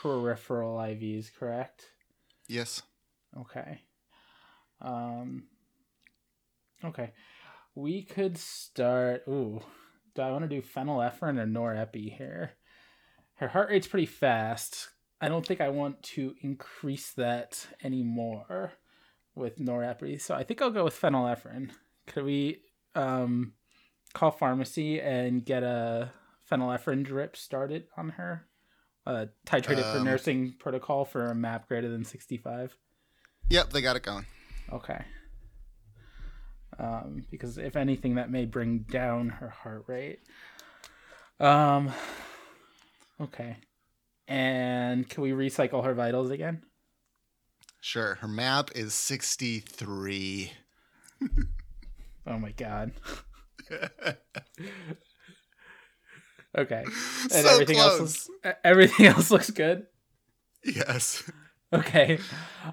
peripheral 0.00 0.76
IVs, 0.76 1.34
correct? 1.34 1.86
Yes. 2.50 2.82
Okay. 3.38 3.80
Um 4.82 5.44
Okay. 6.84 7.12
We 7.76 8.02
could 8.02 8.36
start 8.36 9.22
ooh. 9.28 9.60
Do 10.16 10.22
I 10.22 10.32
want 10.32 10.42
to 10.42 10.48
do 10.48 10.60
phenylephrine 10.60 11.38
or 11.38 11.46
norepi 11.46 12.12
here? 12.16 12.54
Her 13.34 13.46
heart 13.46 13.70
rate's 13.70 13.86
pretty 13.86 14.06
fast. 14.06 14.88
I 15.20 15.28
don't 15.28 15.46
think 15.46 15.60
I 15.60 15.68
want 15.68 16.02
to 16.14 16.34
increase 16.40 17.12
that 17.12 17.64
anymore 17.84 18.72
with 19.36 19.60
norepi. 19.60 20.20
So 20.20 20.34
I 20.34 20.42
think 20.42 20.60
I'll 20.60 20.70
go 20.70 20.82
with 20.82 21.00
phenylephrine. 21.00 21.70
Could 22.08 22.24
we 22.24 22.62
um 22.96 23.52
call 24.12 24.32
pharmacy 24.32 25.00
and 25.00 25.44
get 25.44 25.62
a 25.62 26.10
phenylephrine 26.50 27.04
drip 27.04 27.36
started 27.36 27.86
on 27.96 28.08
her? 28.10 28.49
Uh, 29.10 29.26
titrated 29.44 29.90
for 29.92 29.98
Um, 29.98 30.04
nursing 30.04 30.52
protocol 30.52 31.04
for 31.04 31.26
a 31.26 31.34
map 31.34 31.66
greater 31.66 31.88
than 31.88 32.04
65. 32.04 32.76
Yep, 33.48 33.70
they 33.70 33.80
got 33.80 33.96
it 33.96 34.04
going. 34.04 34.24
Okay. 34.72 35.04
Um, 36.78 37.26
because 37.28 37.58
if 37.58 37.74
anything, 37.74 38.14
that 38.14 38.30
may 38.30 38.44
bring 38.44 38.80
down 38.80 39.28
her 39.28 39.48
heart 39.48 39.82
rate. 39.88 40.20
Um. 41.40 41.92
Okay. 43.20 43.56
And 44.28 45.08
can 45.08 45.24
we 45.24 45.32
recycle 45.32 45.84
her 45.84 45.92
vitals 45.92 46.30
again? 46.30 46.62
Sure. 47.80 48.14
Her 48.16 48.28
map 48.28 48.70
is 48.76 48.94
63. 48.94 50.52
Oh 52.26 52.38
my 52.38 52.52
god. 52.52 52.92
Okay. 56.56 56.84
And 57.22 57.30
so 57.32 57.48
everything 57.48 57.76
close. 57.76 58.00
else 58.00 58.28
looks, 58.28 58.58
everything 58.64 59.06
else 59.14 59.30
looks 59.30 59.50
good. 59.50 59.86
Yes. 60.64 61.22
Okay. 61.72 62.18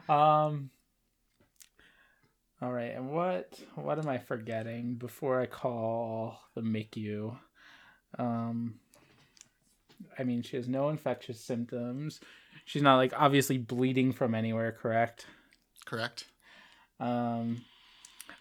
Um 0.10 0.70
All 2.62 2.72
right. 2.72 2.96
And 2.96 3.12
what 3.12 3.54
what 3.76 4.00
am 4.00 4.08
I 4.10 4.18
forgetting 4.18 4.96
before 4.96 5.40
I 5.40 5.46
call 5.46 6.40
the 6.56 6.62
MICU? 6.62 7.38
Um 8.18 8.80
I 10.18 10.24
mean, 10.24 10.42
she 10.42 10.56
has 10.58 10.68
no 10.68 10.90
infectious 10.90 11.40
symptoms. 11.40 12.20
She's 12.66 12.82
not 12.82 12.98
like 12.98 13.14
obviously 13.16 13.58
bleeding 13.58 14.12
from 14.12 14.34
anywhere, 14.34 14.72
correct? 14.72 15.28
Correct. 15.86 16.26
Um 17.00 17.62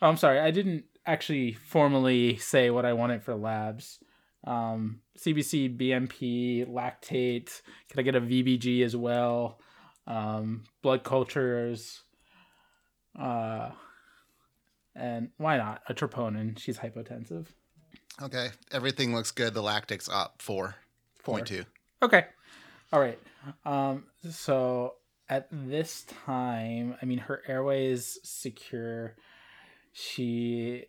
Oh, 0.03 0.09
I'm 0.09 0.17
sorry. 0.17 0.41
I 0.41 0.51
didn't 0.51 0.85
actually 1.07 1.53
formally 1.53 2.37
say 2.37 2.71
what 2.71 2.85
I 2.85 2.93
wanted 2.93 3.23
for 3.23 3.35
labs. 3.35 3.99
Um, 4.47 5.01
CBC, 5.19 5.77
BMP, 5.77 6.67
lactate. 6.67 7.61
Can 7.91 8.01
I 8.01 8.03
get 8.03 8.15
a 8.15 8.21
VBG 8.21 8.85
as 8.85 8.95
well? 8.95 9.59
Um, 10.07 10.65
blood 10.83 11.03
cultures. 11.03 12.03
Uh, 13.19 13.71
and 14.95 15.31
why 15.37 15.57
not 15.57 15.83
a 15.89 15.95
troponin? 15.95 16.59
She's 16.59 16.79
hypotensive. 16.79 17.47
Okay. 18.23 18.49
Everything 18.73 19.15
looks 19.15 19.31
good. 19.31 19.53
The 19.53 19.63
lactic's 19.63 20.09
up 20.09 20.41
four 20.41 20.77
point 21.23 21.47
two. 21.47 21.65
Okay. 22.03 22.25
All 22.93 23.01
right. 23.01 23.19
Um, 23.65 24.05
so 24.31 24.95
at 25.29 25.49
this 25.51 26.05
time, 26.25 26.97
I 27.03 27.05
mean, 27.05 27.19
her 27.19 27.43
airway 27.47 27.87
is 27.87 28.19
secure. 28.23 29.17
She, 29.93 30.85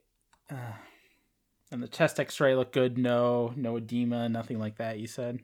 uh, 0.50 0.74
and 1.72 1.82
the 1.82 1.88
chest 1.88 2.20
X-ray 2.20 2.56
looked 2.56 2.74
good. 2.74 2.98
No, 2.98 3.54
no 3.56 3.78
edema, 3.78 4.30
nothing 4.30 4.60
like 4.60 4.78
that. 4.78 5.00
You 5.00 5.08
said. 5.08 5.40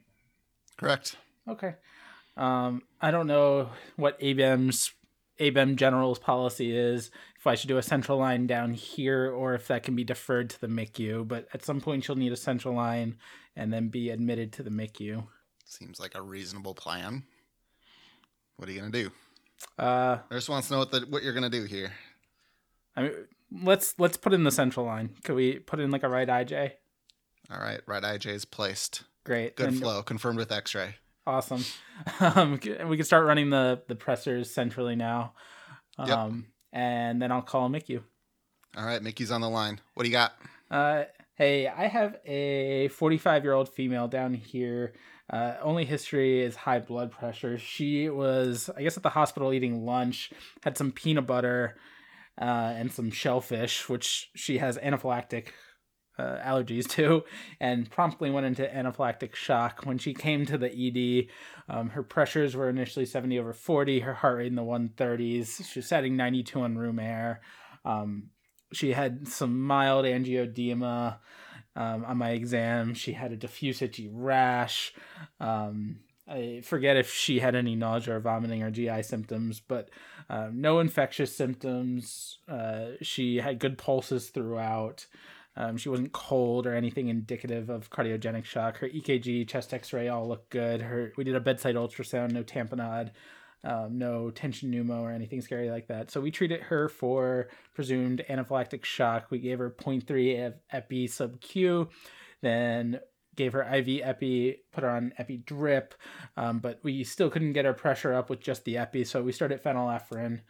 Correct. 0.78 1.18
Okay. 1.48 1.76
Um, 2.38 2.82
I 3.02 3.12
don't 3.12 3.28
know 3.28 3.70
what 3.96 4.20
ABEM's 4.20 4.92
ABEM 5.40 5.76
General's 5.76 6.20
policy 6.20 6.76
is. 6.76 7.12
If 7.38 7.48
I 7.48 7.56
should 7.56 7.68
do 7.68 7.78
a 7.78 7.84
central 7.84 8.18
line 8.18 8.48
down 8.48 8.74
here, 8.74 9.30
or 9.30 9.54
if 9.54 9.68
that 9.68 9.84
can 9.84 9.96
be 9.96 10.04
deferred 10.04 10.50
to 10.52 10.62
the 10.62 10.68
MICU. 10.68 11.28
But 11.28 11.48
at 11.54 11.66
some 11.66 11.82
point, 11.82 12.04
she'll 12.04 12.16
need 12.16 12.32
a 12.32 12.38
central 12.38 12.74
line 12.74 13.18
and 13.56 13.72
then 13.72 13.90
be 13.90 14.10
admitted 14.10 14.54
to 14.54 14.64
the 14.64 14.70
MICU. 14.70 15.26
Seems 15.66 16.00
like 16.00 16.16
a 16.16 16.22
reasonable 16.22 16.74
plan. 16.74 17.24
What 18.58 18.70
are 18.70 18.72
you 18.72 18.80
gonna 18.80 18.92
do? 18.92 19.12
Uh, 19.78 20.20
Nurse 20.32 20.48
wants 20.48 20.68
to 20.68 20.74
know 20.74 20.80
what 20.80 20.92
the 20.92 21.02
what 21.10 21.24
you're 21.24 21.34
gonna 21.34 21.50
do 21.50 21.64
here. 21.64 21.92
I 22.96 23.02
mean, 23.02 23.12
let's 23.62 23.96
let's 23.98 24.18
put 24.18 24.34
in 24.34 24.44
the 24.44 24.52
central 24.52 24.86
line. 24.86 25.12
Could 25.24 25.36
we 25.36 25.60
put 25.60 25.80
in 25.80 25.92
like 25.92 26.04
a 26.04 26.10
right 26.10 26.28
IJ? 26.28 26.72
All 27.52 27.60
right. 27.60 27.82
Right 27.86 28.04
IJ 28.04 28.28
is 28.28 28.46
placed. 28.46 29.04
Great. 29.26 29.56
Good 29.56 29.70
and, 29.70 29.80
flow. 29.80 30.02
Confirmed 30.04 30.38
with 30.38 30.52
X-ray. 30.52 30.96
Awesome. 31.26 31.64
Um, 32.20 32.60
we 32.88 32.98
can 32.98 33.06
start 33.06 33.26
running 33.26 33.52
the 33.52 33.82
the 33.88 33.96
pressors 33.96 34.48
centrally 34.48 34.96
now. 34.96 35.34
Um, 36.00 36.08
Yep. 36.10 36.32
and 36.74 37.22
then 37.22 37.32
I'll 37.32 37.44
call 37.44 37.70
MICU. 37.70 38.02
All 38.76 38.86
right, 38.86 39.02
MICU's 39.02 39.30
on 39.32 39.42
the 39.42 39.50
line. 39.50 39.80
What 39.94 40.04
do 40.04 40.10
you 40.10 40.14
got? 40.14 40.34
Uh, 40.72 41.04
hey, 41.36 41.68
I 41.68 41.88
have 41.88 42.18
a 42.26 42.88
45 42.90 43.44
year 43.44 43.54
old 43.54 43.70
female 43.70 44.08
down 44.08 44.34
here. 44.34 44.94
Uh, 45.32 45.54
only 45.62 45.86
history 45.86 46.42
is 46.42 46.56
high 46.56 46.80
blood 46.80 47.12
pressure. 47.12 47.58
She 47.60 48.10
was, 48.10 48.70
I 48.76 48.82
guess, 48.82 48.98
at 48.98 49.04
the 49.04 49.10
hospital 49.10 49.54
eating 49.54 49.86
lunch, 49.86 50.32
had 50.64 50.78
some 50.78 50.92
peanut 50.92 51.28
butter 51.28 51.76
uh, 52.40 52.74
and 52.76 52.92
some 52.92 53.12
shellfish, 53.12 53.88
which 53.90 54.30
she 54.36 54.58
has 54.58 54.78
anaphylactic 54.78 55.48
uh, 56.18 56.38
allergies 56.44 56.88
to, 56.88 57.24
and 57.60 57.90
promptly 57.90 58.30
went 58.30 58.46
into 58.46 58.68
anaphylactic 58.68 59.36
shock. 59.36 59.82
When 59.86 59.98
she 59.98 60.14
came 60.14 60.46
to 60.46 60.58
the 60.58 60.70
ED, 60.70 61.28
um, 61.74 61.90
her 61.90 62.04
pressures 62.04 62.56
were 62.56 62.70
initially 62.70 63.06
70 63.06 63.40
over 63.40 63.54
40, 63.54 64.02
her 64.02 64.14
heart 64.14 64.38
rate 64.38 64.48
in 64.48 64.56
the 64.56 64.62
130s. 64.62 65.66
She 65.66 65.80
was 65.80 65.88
setting 65.88 66.16
92 66.16 66.62
on 66.62 66.78
room 66.78 67.00
air. 67.00 67.42
Um, 67.86 68.30
she 68.72 68.94
had 68.94 69.28
some 69.28 69.62
mild 69.62 70.06
angioedema 70.06 71.18
um, 71.76 72.06
on 72.06 72.18
my 72.18 72.32
exam. 72.32 72.94
She 72.94 73.14
had 73.14 73.32
a 73.32 73.38
diffuse 73.38 73.82
itchy 73.82 74.10
rash. 74.12 74.94
Um, 75.40 76.00
I 76.28 76.62
forget 76.64 76.96
if 76.96 77.12
she 77.12 77.40
had 77.40 77.56
any 77.56 77.76
nausea 77.76 78.16
or 78.16 78.20
vomiting 78.20 78.64
or 78.64 78.72
GI 78.72 79.04
symptoms, 79.04 79.60
but 79.60 79.90
uh, 80.30 80.50
no 80.54 80.80
infectious 80.80 81.36
symptoms. 81.36 82.40
Uh, 82.48 82.92
she 83.02 83.38
had 83.38 83.60
good 83.60 83.78
pulses 83.78 84.30
throughout. 84.30 85.06
Um, 85.56 85.78
she 85.78 85.90
wasn't 85.90 86.14
cold 86.14 86.66
or 86.66 86.74
anything 86.74 87.10
indicative 87.10 87.70
of 87.70 87.90
cardiogenic 87.90 88.46
shock. 88.46 88.78
Her 88.78 88.90
EKG, 88.90 89.48
chest 89.48 89.74
X-ray 89.74 90.08
all 90.08 90.28
looked 90.28 90.50
good. 90.50 90.82
Her 90.82 91.14
we 91.18 91.24
did 91.24 91.36
a 91.36 91.40
bedside 91.40 91.76
ultrasound, 91.76 92.32
no 92.32 92.44
tamponade, 92.44 93.12
um, 93.64 93.98
no 93.98 94.32
tension 94.32 94.72
pneumo 94.72 95.02
or 95.02 95.12
anything 95.12 95.42
scary 95.42 95.70
like 95.70 95.88
that. 95.88 96.10
So 96.10 96.22
we 96.22 96.32
treated 96.32 96.62
her 96.62 96.90
for 96.90 97.50
presumed 97.76 98.24
anaphylactic 98.30 98.84
shock. 98.84 99.28
We 99.30 99.40
gave 99.40 99.60
her 99.60 99.70
0.3 99.70 100.48
of 100.48 100.54
epi 100.72 101.08
sub 101.08 101.40
Q, 101.40 101.90
then 102.42 103.00
gave 103.36 103.54
her 103.54 103.64
IV 103.64 104.02
epi, 104.04 104.58
put 104.72 104.84
her 104.84 104.90
on 104.90 105.14
epi 105.18 105.38
drip, 105.38 105.94
um, 106.38 106.60
but 106.60 106.80
we 106.84 107.04
still 107.04 107.30
couldn't 107.30 107.54
get 107.54 107.66
her 107.66 107.74
pressure 107.74 108.14
up 108.14 108.30
with 108.30 108.40
just 108.40 108.66
the 108.66 108.78
epi. 108.78 109.04
So 109.04 109.22
we 109.22 109.32
started 109.32 109.64
phenylephrine. 109.64 110.42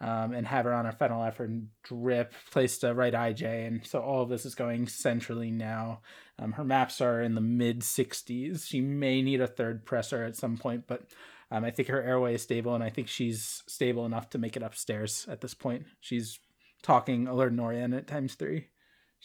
Um, 0.00 0.32
and 0.32 0.48
have 0.48 0.64
her 0.64 0.74
on 0.74 0.84
a 0.84 0.92
phenylephrine 0.92 1.66
drip, 1.84 2.34
placed 2.50 2.82
a 2.82 2.92
right 2.92 3.12
IJ, 3.12 3.68
and 3.68 3.86
so 3.86 4.00
all 4.00 4.24
of 4.24 4.28
this 4.28 4.44
is 4.44 4.56
going 4.56 4.88
centrally 4.88 5.52
now. 5.52 6.00
Um, 6.40 6.50
her 6.50 6.64
maps 6.64 7.00
are 7.00 7.22
in 7.22 7.36
the 7.36 7.40
mid 7.40 7.82
60s. 7.82 8.66
She 8.66 8.80
may 8.80 9.22
need 9.22 9.40
a 9.40 9.46
third 9.46 9.86
pressor 9.86 10.26
at 10.26 10.34
some 10.34 10.58
point, 10.58 10.88
but 10.88 11.12
um, 11.52 11.64
I 11.64 11.70
think 11.70 11.86
her 11.86 12.02
airway 12.02 12.34
is 12.34 12.42
stable, 12.42 12.74
and 12.74 12.82
I 12.82 12.90
think 12.90 13.06
she's 13.06 13.62
stable 13.68 14.04
enough 14.04 14.30
to 14.30 14.38
make 14.38 14.56
it 14.56 14.64
upstairs 14.64 15.24
at 15.28 15.40
this 15.40 15.54
point. 15.54 15.84
She's 16.00 16.40
talking 16.82 17.28
alert 17.28 17.52
and 17.52 17.60
oriented 17.60 18.08
times 18.08 18.34
three. 18.34 18.68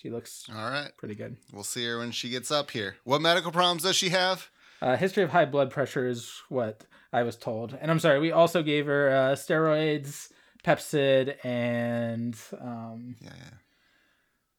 She 0.01 0.09
looks 0.11 0.45
All 0.49 0.69
right. 0.69 0.91
pretty 0.97 1.15
good. 1.15 1.37
We'll 1.51 1.63
see 1.63 1.83
her 1.85 1.97
when 1.97 2.11
she 2.11 2.29
gets 2.29 2.51
up 2.51 2.69
here. 2.71 2.97
What 3.03 3.19
medical 3.21 3.51
problems 3.51 3.81
does 3.83 3.95
she 3.95 4.09
have? 4.09 4.49
Uh, 4.79 4.95
history 4.95 5.23
of 5.23 5.31
high 5.31 5.45
blood 5.45 5.71
pressure 5.71 6.07
is 6.07 6.31
what 6.49 6.85
I 7.11 7.23
was 7.23 7.35
told, 7.35 7.75
and 7.81 7.89
I'm 7.89 7.99
sorry. 7.99 8.19
We 8.19 8.31
also 8.31 8.61
gave 8.61 8.85
her 8.85 9.09
uh, 9.09 9.35
steroids, 9.35 10.31
Pepcid, 10.63 11.43
and 11.43 12.37
um, 12.61 13.15
Yeah. 13.21 13.31
yeah. 13.35 13.49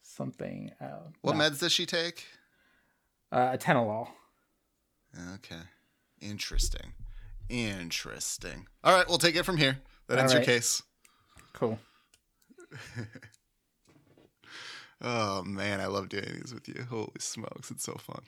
something. 0.03 0.73
Uh, 0.81 1.11
What 1.21 1.37
no, 1.37 1.45
meds 1.45 1.61
does 1.61 1.71
she 1.73 1.87
take? 1.87 2.27
Uh, 3.31 3.57
atenolol. 3.57 4.09
Okay. 5.37 5.61
Interesting. 6.21 6.95
Interesting. 7.49 8.67
All 8.83 8.97
right, 8.97 9.07
we'll 9.09 9.19
take 9.19 9.37
it 9.37 9.45
from 9.45 9.57
here. 9.57 9.79
That 10.09 10.19
ends 10.19 10.33
All 10.33 10.39
your 10.41 10.45
case. 10.47 10.83
Cool. 11.53 11.79
Oh 15.01 15.43
man, 15.45 15.81
I 15.81 15.87
love 15.87 16.09
doing 16.09 16.25
these 16.41 16.53
with 16.53 16.69
you. 16.69 16.85
Holy 16.91 17.11
smokes, 17.19 17.71
it's 17.71 17.85
so 17.85 17.95
fun. 17.95 18.23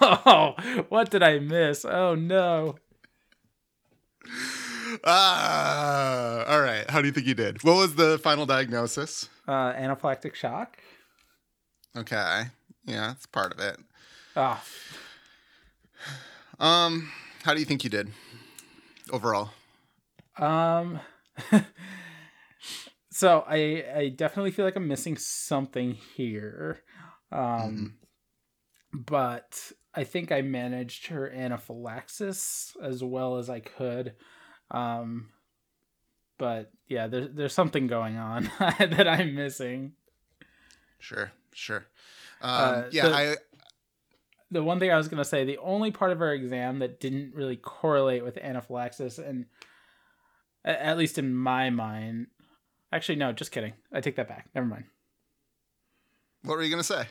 oh, 0.00 0.54
what 0.88 1.10
did 1.10 1.22
I 1.22 1.38
miss? 1.38 1.84
Oh 1.84 2.14
no. 2.14 2.76
Ah, 5.04 6.44
all 6.46 6.60
right. 6.60 6.88
How 6.88 7.00
do 7.00 7.06
you 7.06 7.12
think 7.12 7.26
you 7.26 7.34
did? 7.34 7.62
What 7.64 7.76
was 7.76 7.94
the 7.96 8.18
final 8.18 8.46
diagnosis? 8.46 9.28
Uh, 9.46 9.72
anaphylactic 9.72 10.34
shock. 10.34 10.78
Okay. 11.96 12.44
Yeah, 12.86 13.08
that's 13.08 13.26
part 13.26 13.52
of 13.52 13.60
it. 13.60 13.78
Ah, 14.36 14.62
Um, 16.58 17.10
how 17.42 17.52
do 17.54 17.60
you 17.60 17.66
think 17.66 17.84
you 17.84 17.90
did 17.90 18.10
overall? 19.10 19.50
Um 20.38 21.00
so 23.14 23.44
I 23.46 23.84
I 23.94 24.08
definitely 24.08 24.50
feel 24.50 24.64
like 24.64 24.76
I'm 24.76 24.88
missing 24.88 25.16
something 25.16 25.92
here. 26.16 26.80
Um 27.32 27.94
but 28.92 29.72
I 29.94 30.04
think 30.04 30.30
I 30.32 30.42
managed 30.42 31.06
her 31.08 31.28
anaphylaxis 31.30 32.76
as 32.82 33.02
well 33.02 33.38
as 33.38 33.48
I 33.48 33.60
could. 33.60 34.14
Um 34.70 35.30
but 36.38 36.72
yeah, 36.88 37.06
there's 37.06 37.28
there's 37.32 37.54
something 37.54 37.86
going 37.86 38.16
on 38.16 38.50
that 38.58 39.06
I'm 39.08 39.34
missing. 39.34 39.92
Sure, 40.98 41.30
sure. 41.52 41.86
Um, 42.40 42.50
Uh, 42.50 42.82
yeah, 42.90 43.08
the- 43.08 43.14
I 43.14 43.36
the 44.50 44.62
one 44.62 44.78
thing 44.78 44.90
I 44.92 44.96
was 44.96 45.08
gonna 45.08 45.24
say, 45.24 45.44
the 45.44 45.58
only 45.58 45.90
part 45.90 46.10
of 46.12 46.20
our 46.20 46.32
exam 46.32 46.78
that 46.80 47.00
didn't 47.00 47.34
really 47.34 47.56
correlate 47.56 48.24
with 48.24 48.36
anaphylaxis, 48.38 49.18
and 49.18 49.46
at 50.64 50.96
least 50.96 51.18
in 51.18 51.34
my 51.34 51.70
mind, 51.70 52.28
actually 52.94 53.16
no, 53.16 53.32
just 53.32 53.50
kidding. 53.50 53.74
I 53.92 54.00
take 54.00 54.16
that 54.16 54.28
back. 54.28 54.48
Never 54.54 54.66
mind. 54.66 54.84
what 56.42 56.56
were 56.56 56.62
you 56.62 56.70
gonna 56.70 56.82
say? 56.82 57.06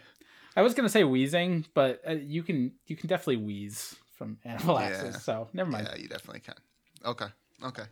I 0.56 0.62
was 0.62 0.74
gonna 0.74 0.90
say 0.90 1.04
wheezing, 1.04 1.66
but 1.74 2.02
uh, 2.08 2.14
you 2.14 2.44
can 2.44 2.72
you 2.88 2.96
can 2.96 3.08
definitely 3.08 3.38
wheeze 3.38 3.96
from 4.18 4.38
anaphylaxis. 4.46 5.16
Yeah. 5.16 5.20
So 5.20 5.48
never 5.54 5.70
mind. 5.70 5.88
Yeah, 5.92 5.98
you 6.02 6.08
definitely 6.08 6.42
can. 6.42 6.56
Okay. 7.06 7.28
Okay. 7.64 7.84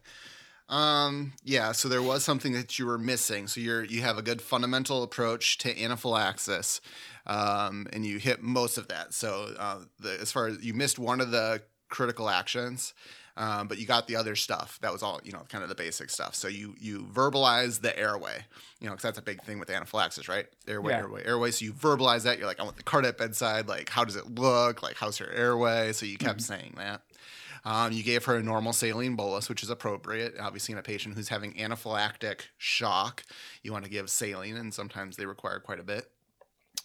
Um, 0.70 1.34
yeah, 1.44 1.74
so 1.74 1.90
there 1.90 2.02
was 2.02 2.24
something 2.24 2.54
that 2.54 2.80
you 2.80 2.86
were 2.86 2.98
missing. 2.98 3.48
So 3.48 3.60
you're 3.60 3.84
you 3.84 4.02
have 4.02 4.18
a 4.18 4.22
good 4.22 4.42
fundamental 4.42 5.04
approach 5.04 5.58
to 5.60 5.84
anaphylaxis, 5.84 6.80
um, 7.28 7.88
and 7.92 8.06
you 8.06 8.20
hit 8.20 8.42
most 8.42 8.78
of 8.78 8.88
that. 8.88 9.14
So 9.14 9.54
uh, 9.60 9.80
the, 10.00 10.18
as 10.22 10.32
far 10.32 10.48
as 10.48 10.64
you 10.64 10.74
missed 10.74 10.98
one 10.98 11.20
of 11.20 11.32
the 11.32 11.62
critical 11.90 12.30
actions, 12.30 12.94
um, 13.38 13.68
but 13.68 13.78
you 13.78 13.86
got 13.86 14.08
the 14.08 14.16
other 14.16 14.36
stuff. 14.36 14.78
That 14.82 14.92
was 14.92 15.04
all 15.04 15.20
you 15.24 15.32
know, 15.32 15.44
kind 15.50 15.64
of 15.64 15.70
the 15.70 15.76
basic 15.76 16.10
stuff. 16.10 16.36
So 16.36 16.48
you 16.48 16.76
you 16.80 17.08
verbalize 17.14 17.82
the 17.82 17.98
airway, 17.98 18.46
you 18.80 18.88
know, 18.88 18.94
because 18.94 19.04
that's 19.04 19.18
a 19.20 19.22
big 19.22 19.42
thing 19.44 19.60
with 19.60 19.70
anaphylaxis, 19.70 20.28
right? 20.28 20.48
Airway, 20.68 20.92
Yeah. 20.94 21.00
airway, 21.00 21.24
airway. 21.26 21.52
So 21.52 21.66
you 21.66 21.74
verbalize 21.74 22.24
that. 22.24 22.38
You're 22.38 22.48
like, 22.48 22.60
I 22.60 22.64
want 22.64 22.78
the 22.78 22.84
card 22.84 23.06
at 23.06 23.18
bedside. 23.18 23.68
Like, 23.68 23.90
how 23.90 24.04
does 24.04 24.16
it 24.16 24.36
look? 24.36 24.84
Like, 24.84 24.96
how's 24.98 25.18
her 25.18 25.30
airway? 25.32 25.94
So 25.94 26.06
you 26.06 26.18
kept 26.18 26.42
saying 26.42 26.74
that. 26.78 27.02
Um, 27.64 27.92
you 27.92 28.02
gave 28.04 28.26
her 28.26 28.38
a 28.38 28.42
normal 28.44 28.74
saline 28.74 29.16
bolus, 29.16 29.48
which 29.48 29.62
is 29.62 29.70
appropriate. 29.70 30.34
Obviously, 30.40 30.72
in 30.74 30.80
a 30.80 30.82
patient 30.84 31.16
who's 31.16 31.30
having 31.30 31.54
anaphylactic 31.54 32.42
shock, 32.58 33.24
you 33.62 33.72
want 33.72 33.86
to 33.86 33.92
give 33.92 34.10
saline, 34.10 34.58
and 34.58 34.74
sometimes 34.74 35.16
they 35.16 35.26
require 35.26 35.60
quite 35.60 35.80
a 35.80 35.84
bit. 35.84 36.11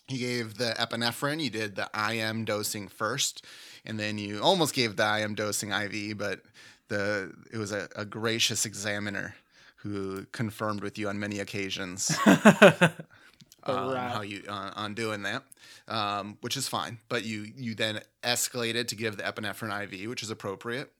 You 0.09 0.18
gave 0.18 0.59
the 0.59 0.75
epinephrine. 0.79 1.42
You 1.42 1.51
did 1.51 1.77
the 1.77 1.88
IM 1.94 2.44
dosing 2.44 2.88
first, 2.88 3.44
and 3.85 3.99
then 3.99 4.18
you 4.18 4.40
almost 4.40 4.75
gave 4.75 4.96
the 4.96 5.18
IM 5.18 5.35
dosing 5.35 5.72
IV, 5.72 6.16
but 6.16 6.42
the 6.88 7.33
it 7.53 7.59
was 7.59 7.72
a, 7.72 7.88
a 7.96 8.05
gracious 8.05 8.64
examiner 8.64 9.35
who 9.77 10.27
confirmed 10.33 10.83
with 10.83 10.99
you 10.99 11.09
on 11.09 11.18
many 11.18 11.38
occasions 11.38 12.16
um, 12.27 13.92
rat. 13.92 14.12
how 14.12 14.22
you 14.22 14.42
uh, 14.49 14.70
on 14.75 14.94
doing 14.94 15.22
that, 15.22 15.42
um, 15.88 16.38
which 16.40 16.57
is 16.57 16.68
fine. 16.68 16.99
But 17.09 17.25
you 17.25 17.46
you 17.57 17.75
then 17.75 18.01
escalated 18.22 18.88
to 18.88 18.96
give 18.96 19.16
the 19.16 19.22
epinephrine 19.22 19.92
IV, 19.92 20.09
which 20.09 20.22
is 20.22 20.31
appropriate. 20.31 20.90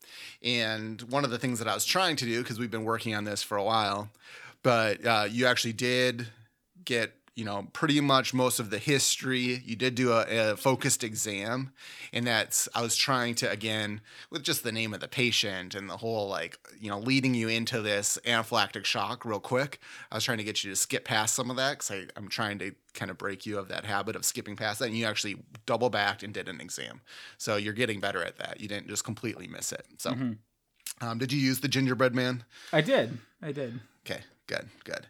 And 0.43 1.01
one 1.03 1.25
of 1.25 1.31
the 1.31 1.39
things 1.39 1.59
that 1.59 1.69
I 1.69 1.75
was 1.75 1.85
trying 1.85 2.17
to 2.17 2.25
do 2.25 2.43
because 2.43 2.59
we've 2.59 2.71
been 2.71 2.85
working 2.85 3.15
on 3.15 3.25
this 3.25 3.43
for 3.43 3.57
a 3.57 3.65
while, 3.65 4.11
but 4.63 5.05
uh, 5.05 5.27
you 5.31 5.47
actually 5.47 5.73
did 5.73 6.29
get 6.85 7.13
you 7.37 7.45
know 7.45 7.69
pretty 7.75 8.01
much 8.01 8.33
most 8.35 8.59
of 8.59 8.71
the 8.71 8.79
history. 8.79 9.63
You 9.65 9.77
did 9.77 9.95
do 9.95 10.11
a, 10.13 10.53
a 10.53 10.57
focused 10.57 11.05
exam, 11.05 11.71
and 12.13 12.27
that's 12.27 12.69
I 12.75 12.81
was 12.83 12.97
trying 12.97 13.35
to 13.37 13.51
again 13.51 14.01
with 14.31 14.43
just 14.43 14.65
the 14.65 14.73
name 14.73 14.95
of 14.95 15.01
the 15.01 15.07
patient 15.09 15.75
and 15.75 15.89
the 15.89 15.99
whole 15.99 16.29
like 16.29 16.59
you 16.81 16.89
know 16.91 16.99
leading 16.99 17.35
you 17.35 17.49
into 17.49 17.83
this 17.83 18.19
anaphylactic 18.25 18.87
shock 18.87 19.25
real 19.25 19.39
quick. 19.39 19.79
I 20.11 20.15
was 20.17 20.25
trying 20.25 20.39
to 20.39 20.45
get 20.45 20.65
you 20.65 20.71
to 20.71 20.77
skip 20.77 21.05
past 21.05 21.35
some 21.35 21.51
of 21.51 21.57
that 21.57 21.79
because 21.79 22.09
I'm 22.17 22.29
trying 22.29 22.59
to 22.61 22.73
kind 22.95 23.11
of 23.11 23.19
break 23.19 23.45
you 23.45 23.59
of 23.59 23.69
that 23.69 23.85
habit 23.85 24.17
of 24.17 24.25
skipping 24.25 24.57
past 24.57 24.79
that. 24.79 24.87
And 24.87 24.97
you 24.97 25.05
actually 25.05 25.37
double 25.67 25.91
backed 25.91 26.23
and 26.23 26.33
did 26.33 26.49
an 26.49 26.61
exam, 26.63 27.03
so 27.37 27.57
you're 27.57 27.75
getting 27.75 28.01
better 28.01 28.25
at 28.25 28.39
that. 28.39 28.61
You 28.61 28.69
didn't 28.69 28.89
just 28.89 29.05
completely 29.05 29.47
miss 29.47 29.73
it. 29.73 29.85
So, 29.99 30.13
Mhm. 30.13 30.39
um, 31.03 31.19
did 31.19 31.31
you 31.33 31.39
use 31.39 31.61
the 31.61 31.69
gingerbread 31.69 32.15
man? 32.15 32.45
I 32.73 32.81
did. 32.81 33.19
I 33.43 33.53
did. 33.53 33.79
Okay, 34.07 34.23
good, 34.47 34.71
good. 34.85 35.07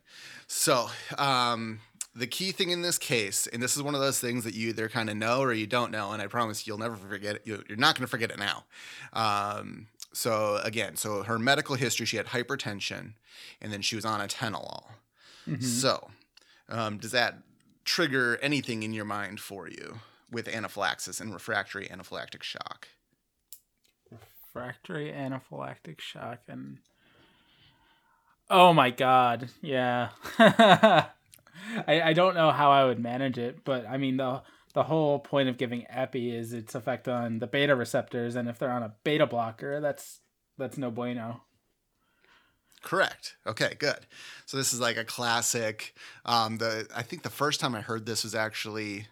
So, 0.48 0.90
um, 1.18 1.78
the 2.16 2.26
key 2.26 2.50
thing 2.52 2.70
in 2.70 2.82
this 2.82 2.98
case, 2.98 3.46
and 3.46 3.62
this 3.62 3.76
is 3.76 3.82
one 3.82 3.94
of 3.94 4.00
those 4.00 4.18
things 4.18 4.44
that 4.44 4.54
you 4.54 4.70
either 4.70 4.88
kind 4.88 5.10
of 5.10 5.16
know 5.16 5.40
or 5.40 5.52
you 5.52 5.66
don't 5.66 5.90
know, 5.92 6.12
and 6.12 6.22
I 6.22 6.26
promise 6.26 6.66
you'll 6.66 6.78
never 6.78 6.96
forget 6.96 7.36
it. 7.36 7.42
You- 7.44 7.62
You're 7.68 7.76
not 7.78 7.94
going 7.94 8.06
to 8.06 8.10
forget 8.10 8.30
it 8.30 8.38
now. 8.38 8.64
Um, 9.12 9.88
so 10.12 10.56
again, 10.64 10.96
so 10.96 11.22
her 11.24 11.38
medical 11.38 11.74
history, 11.76 12.06
she 12.06 12.16
had 12.16 12.26
hypertension, 12.26 13.12
and 13.60 13.72
then 13.72 13.82
she 13.82 13.94
was 13.96 14.04
on 14.06 14.26
atenolol. 14.26 14.84
Mhm. 15.46 15.62
So, 15.62 16.10
um, 16.70 16.98
does 16.98 17.10
that 17.12 17.38
trigger 17.84 18.38
anything 18.42 18.82
in 18.82 18.92
your 18.92 19.04
mind 19.04 19.38
for 19.40 19.68
you 19.68 20.00
with 20.30 20.48
anaphylaxis 20.48 21.20
and 21.20 21.32
refractory 21.32 21.86
anaphylactic 21.88 22.42
shock? 22.42 22.88
refractory 24.54 25.12
anaphylactic 25.12 26.00
shock 26.00 26.38
and 26.48 26.78
oh 28.48 28.72
my 28.72 28.90
god 28.90 29.50
yeah 29.60 30.08
I, 31.86 32.00
I 32.02 32.12
don't 32.12 32.34
know 32.34 32.50
how 32.50 32.70
i 32.70 32.84
would 32.84 32.98
manage 32.98 33.38
it 33.38 33.64
but 33.64 33.86
i 33.86 33.96
mean 33.96 34.16
the 34.16 34.42
the 34.74 34.84
whole 34.84 35.18
point 35.18 35.48
of 35.48 35.56
giving 35.56 35.86
epi 35.88 36.34
is 36.34 36.52
its 36.52 36.74
effect 36.74 37.08
on 37.08 37.38
the 37.38 37.46
beta 37.46 37.74
receptors 37.74 38.36
and 38.36 38.48
if 38.48 38.58
they're 38.58 38.70
on 38.70 38.82
a 38.82 38.94
beta 39.04 39.26
blocker 39.26 39.80
that's 39.80 40.20
that's 40.58 40.78
no 40.78 40.90
bueno 40.90 41.42
Correct. 42.86 43.36
Okay, 43.44 43.74
good. 43.80 44.06
So 44.44 44.56
this 44.56 44.72
is 44.72 44.78
like 44.78 44.96
a 44.96 45.04
classic. 45.04 45.92
Um, 46.24 46.58
the 46.58 46.86
I 46.94 47.02
think 47.02 47.24
the 47.24 47.30
first 47.30 47.58
time 47.58 47.74
I 47.74 47.80
heard 47.80 48.06
this 48.06 48.22
was 48.22 48.32
actually, 48.32 49.08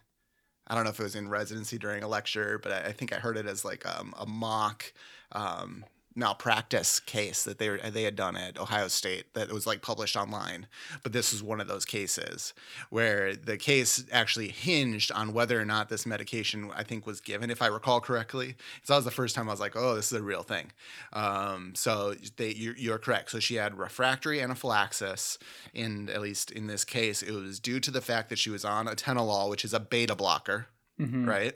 I 0.68 0.76
don't 0.76 0.84
know 0.84 0.90
if 0.90 1.00
it 1.00 1.02
was 1.02 1.16
in 1.16 1.28
residency 1.28 1.76
during 1.76 2.04
a 2.04 2.06
lecture, 2.06 2.60
but 2.62 2.70
I, 2.70 2.90
I 2.90 2.92
think 2.92 3.12
I 3.12 3.16
heard 3.16 3.36
it 3.36 3.46
as 3.46 3.64
like 3.64 3.84
um, 3.84 4.14
a 4.16 4.26
mock 4.26 4.92
um, 5.32 5.84
malpractice 6.16 7.00
case 7.00 7.42
that 7.44 7.58
they 7.58 7.68
were, 7.68 7.78
they 7.78 8.04
had 8.04 8.16
done 8.16 8.36
at 8.36 8.58
Ohio 8.58 8.88
State 8.88 9.34
that 9.34 9.50
was 9.52 9.66
like 9.66 9.82
published 9.82 10.16
online. 10.16 10.66
But 11.02 11.12
this 11.12 11.32
was 11.32 11.42
one 11.42 11.60
of 11.60 11.66
those 11.68 11.84
cases 11.84 12.54
where 12.90 13.34
the 13.34 13.56
case 13.56 14.04
actually 14.12 14.48
hinged 14.48 15.10
on 15.12 15.32
whether 15.32 15.60
or 15.60 15.64
not 15.64 15.88
this 15.88 16.06
medication 16.06 16.70
I 16.74 16.82
think 16.84 17.06
was 17.06 17.20
given, 17.20 17.50
if 17.50 17.60
I 17.60 17.66
recall 17.66 18.00
correctly. 18.00 18.54
So 18.84 18.92
that 18.92 18.98
was 18.98 19.04
the 19.04 19.10
first 19.10 19.34
time 19.34 19.48
I 19.48 19.52
was 19.52 19.60
like, 19.60 19.76
oh, 19.76 19.94
this 19.96 20.12
is 20.12 20.18
a 20.20 20.22
real 20.22 20.42
thing. 20.42 20.70
Um, 21.12 21.72
so 21.74 22.14
they, 22.36 22.52
you're, 22.54 22.76
you're 22.76 22.98
correct. 22.98 23.30
So 23.30 23.40
she 23.40 23.56
had 23.56 23.76
refractory 23.78 24.40
anaphylaxis, 24.40 25.38
and 25.74 26.08
at 26.10 26.20
least 26.20 26.50
in 26.50 26.66
this 26.68 26.84
case, 26.84 27.22
it 27.22 27.32
was 27.32 27.58
due 27.60 27.80
to 27.80 27.90
the 27.90 28.00
fact 28.00 28.28
that 28.30 28.38
she 28.38 28.50
was 28.50 28.64
on 28.64 28.86
atenolol, 28.86 29.50
which 29.50 29.64
is 29.64 29.74
a 29.74 29.80
beta 29.80 30.14
blocker, 30.14 30.68
Mhm. 31.00 31.26
right? 31.26 31.54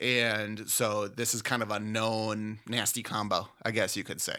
And 0.00 0.68
so 0.68 1.08
this 1.08 1.34
is 1.34 1.42
kind 1.42 1.62
of 1.62 1.70
a 1.70 1.78
known 1.78 2.58
nasty 2.66 3.02
combo, 3.02 3.48
I 3.62 3.70
guess 3.70 3.96
you 3.96 4.04
could 4.04 4.20
say, 4.20 4.36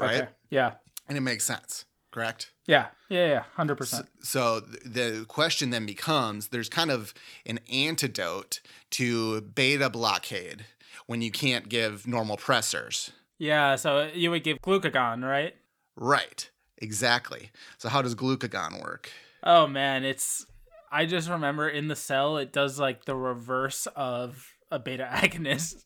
right? 0.00 0.22
okay 0.22 0.28
yeah 0.50 0.72
And 1.08 1.16
it 1.18 1.20
makes 1.20 1.44
sense, 1.44 1.84
correct? 2.10 2.52
yeah 2.66 2.86
yeah 3.08 3.26
yeah 3.28 3.42
100% 3.56 3.84
So, 3.86 4.02
so 4.20 4.60
the 4.60 5.24
question 5.28 5.70
then 5.70 5.86
becomes 5.86 6.48
there's 6.48 6.68
kind 6.68 6.90
of 6.90 7.12
an 7.44 7.60
antidote 7.72 8.60
to 8.92 9.40
beta 9.42 9.88
blockade 9.90 10.64
when 11.06 11.22
you 11.22 11.30
can't 11.30 11.68
give 11.68 12.06
normal 12.06 12.36
pressors. 12.36 13.10
yeah 13.38 13.76
so 13.76 14.08
you 14.14 14.30
would 14.30 14.42
give 14.42 14.58
glucagon 14.62 15.22
right 15.22 15.54
Right. 15.98 16.50
Exactly. 16.78 17.50
So 17.78 17.88
how 17.88 18.02
does 18.02 18.14
glucagon 18.14 18.82
work? 18.82 19.10
Oh 19.42 19.66
man, 19.66 20.04
it's 20.04 20.44
I 20.90 21.06
just 21.06 21.28
remember 21.28 21.68
in 21.68 21.88
the 21.88 21.96
cell 21.96 22.36
it 22.36 22.52
does 22.52 22.78
like 22.78 23.04
the 23.04 23.16
reverse 23.16 23.86
of 23.96 24.52
a 24.70 24.78
beta 24.78 25.08
agonist. 25.12 25.84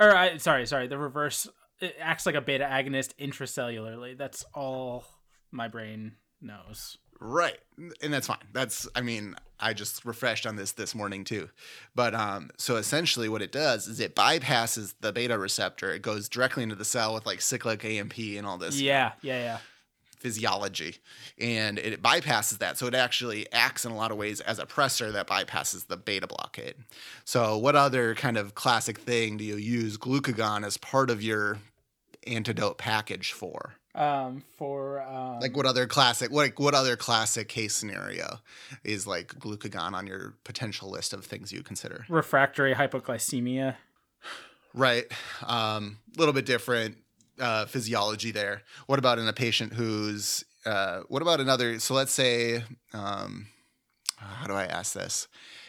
or 0.00 0.14
I 0.16 0.36
sorry, 0.38 0.66
sorry, 0.66 0.86
the 0.88 0.98
reverse 0.98 1.48
it 1.80 1.94
acts 2.00 2.26
like 2.26 2.34
a 2.34 2.40
beta 2.40 2.64
agonist 2.64 3.14
intracellularly. 3.20 4.16
That's 4.16 4.44
all 4.54 5.04
my 5.50 5.68
brain 5.68 6.12
knows. 6.40 6.98
Right. 7.18 7.58
And 8.02 8.12
that's 8.12 8.26
fine. 8.26 8.38
That's 8.52 8.86
I 8.94 9.00
mean, 9.00 9.36
I 9.58 9.72
just 9.72 10.04
refreshed 10.04 10.46
on 10.46 10.56
this 10.56 10.72
this 10.72 10.94
morning 10.94 11.24
too. 11.24 11.48
But 11.94 12.14
um 12.14 12.50
so 12.58 12.76
essentially 12.76 13.28
what 13.28 13.42
it 13.42 13.52
does 13.52 13.88
is 13.88 14.00
it 14.00 14.14
bypasses 14.14 14.94
the 15.00 15.12
beta 15.12 15.38
receptor. 15.38 15.92
It 15.92 16.02
goes 16.02 16.28
directly 16.28 16.62
into 16.62 16.74
the 16.74 16.84
cell 16.84 17.14
with 17.14 17.26
like 17.26 17.40
cyclic 17.40 17.84
AMP 17.84 18.18
and 18.18 18.46
all 18.46 18.58
this 18.58 18.80
Yeah, 18.80 19.12
yeah, 19.22 19.38
yeah. 19.38 19.58
Physiology 20.18 20.96
and 21.38 21.78
it 21.78 22.02
bypasses 22.02 22.58
that. 22.58 22.78
So 22.78 22.86
it 22.86 22.94
actually 22.94 23.50
acts 23.52 23.84
in 23.84 23.92
a 23.92 23.96
lot 23.96 24.10
of 24.10 24.16
ways 24.16 24.40
as 24.40 24.58
a 24.58 24.66
pressor 24.66 25.12
that 25.12 25.26
bypasses 25.26 25.86
the 25.86 25.96
beta 25.96 26.26
blockade. 26.26 26.74
So 27.24 27.56
what 27.58 27.76
other 27.76 28.14
kind 28.14 28.36
of 28.36 28.54
classic 28.54 28.98
thing 28.98 29.36
do 29.36 29.44
you 29.44 29.56
use 29.56 29.98
glucagon 29.98 30.64
as 30.64 30.76
part 30.76 31.10
of 31.10 31.22
your 31.22 31.58
antidote 32.26 32.78
package 32.78 33.32
for? 33.32 33.74
Um 33.94 34.42
for 34.58 35.00
um 35.02 35.40
like 35.40 35.56
what 35.56 35.64
other 35.64 35.86
classic 35.86 36.30
what 36.30 36.58
what 36.58 36.74
other 36.74 36.96
classic 36.96 37.48
case 37.48 37.74
scenario 37.74 38.40
is 38.84 39.06
like 39.06 39.28
glucagon 39.38 39.94
on 39.94 40.06
your 40.06 40.34
potential 40.44 40.90
list 40.90 41.14
of 41.14 41.24
things 41.24 41.50
you 41.50 41.62
consider? 41.62 42.04
Refractory 42.08 42.74
hypoglycemia. 42.74 43.76
Right. 44.74 45.06
A 45.42 45.54
um, 45.54 45.98
little 46.18 46.34
bit 46.34 46.44
different 46.44 46.98
uh, 47.40 47.66
physiology 47.66 48.30
there. 48.30 48.62
What 48.86 48.98
about 48.98 49.18
in 49.18 49.26
a 49.28 49.32
patient 49.32 49.74
who's, 49.74 50.44
uh, 50.64 51.00
what 51.08 51.22
about 51.22 51.40
another? 51.40 51.78
So 51.78 51.94
let's 51.94 52.12
say, 52.12 52.64
um, 52.92 53.48
how 54.16 54.46
do 54.46 54.54
I 54.54 54.64
ask 54.64 54.92
this? 54.94 55.28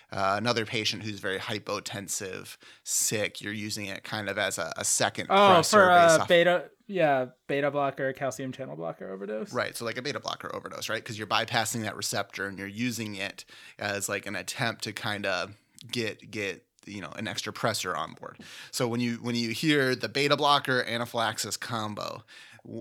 Uh, 0.09 0.35
another 0.37 0.65
patient 0.65 1.03
who's 1.03 1.19
very 1.19 1.37
hypotensive, 1.37 2.55
sick, 2.83 3.41
you're 3.41 3.51
using 3.51 3.87
it 3.87 4.03
kind 4.05 4.29
of 4.29 4.37
as 4.37 4.57
a, 4.57 4.71
a 4.77 4.85
second 4.85 5.27
Oh, 5.29 5.61
for 5.63 5.91
uh, 5.91 6.25
beta 6.27 6.69
yeah, 6.87 7.25
beta 7.47 7.69
blocker, 7.69 8.13
calcium 8.13 8.53
channel 8.53 8.77
blocker 8.77 9.11
overdose. 9.11 9.51
Right, 9.51 9.75
so 9.75 9.83
like 9.83 9.97
a 9.97 10.01
beta 10.01 10.21
blocker 10.21 10.55
overdose, 10.55 10.87
right? 10.87 11.03
Because 11.03 11.17
you're 11.17 11.27
bypassing 11.27 11.81
that 11.81 11.97
receptor 11.97 12.47
and 12.47 12.57
you're 12.57 12.67
using 12.67 13.15
it 13.15 13.43
as 13.77 14.07
like 14.07 14.25
an 14.25 14.37
attempt 14.37 14.85
to 14.85 14.93
kind 14.93 15.25
of 15.25 15.53
get 15.91 16.31
get 16.31 16.63
you 16.87 17.01
know 17.01 17.11
an 17.15 17.27
extra 17.27 17.53
pressor 17.53 17.95
on 17.95 18.13
board. 18.13 18.37
So 18.71 18.87
when 18.87 18.99
you 18.99 19.15
when 19.15 19.35
you 19.35 19.49
hear 19.49 19.95
the 19.95 20.09
beta 20.09 20.35
blocker 20.35 20.83
anaphylaxis 20.83 21.57
combo, 21.57 22.23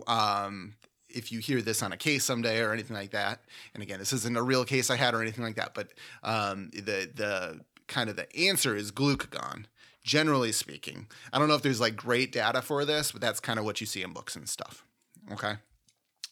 um, 0.06 0.74
if 1.08 1.32
you 1.32 1.38
hear 1.38 1.62
this 1.62 1.82
on 1.82 1.92
a 1.92 1.96
case 1.96 2.24
someday 2.24 2.60
or 2.60 2.72
anything 2.72 2.96
like 2.96 3.10
that, 3.12 3.40
and 3.74 3.82
again, 3.82 3.98
this 3.98 4.12
isn't 4.12 4.36
a 4.36 4.42
real 4.42 4.64
case 4.64 4.90
I 4.90 4.96
had 4.96 5.14
or 5.14 5.22
anything 5.22 5.44
like 5.44 5.56
that, 5.56 5.74
but 5.74 5.88
um, 6.22 6.70
the 6.72 7.10
the 7.14 7.60
kind 7.88 8.10
of 8.10 8.16
the 8.16 8.34
answer 8.36 8.76
is 8.76 8.92
glucagon. 8.92 9.64
Generally 10.02 10.52
speaking, 10.52 11.08
I 11.32 11.38
don't 11.38 11.48
know 11.48 11.54
if 11.54 11.62
there's 11.62 11.80
like 11.80 11.96
great 11.96 12.30
data 12.30 12.62
for 12.62 12.84
this, 12.84 13.10
but 13.10 13.20
that's 13.20 13.40
kind 13.40 13.58
of 13.58 13.64
what 13.64 13.80
you 13.80 13.88
see 13.88 14.04
in 14.04 14.12
books 14.12 14.36
and 14.36 14.48
stuff. 14.48 14.84
Okay. 15.32 15.54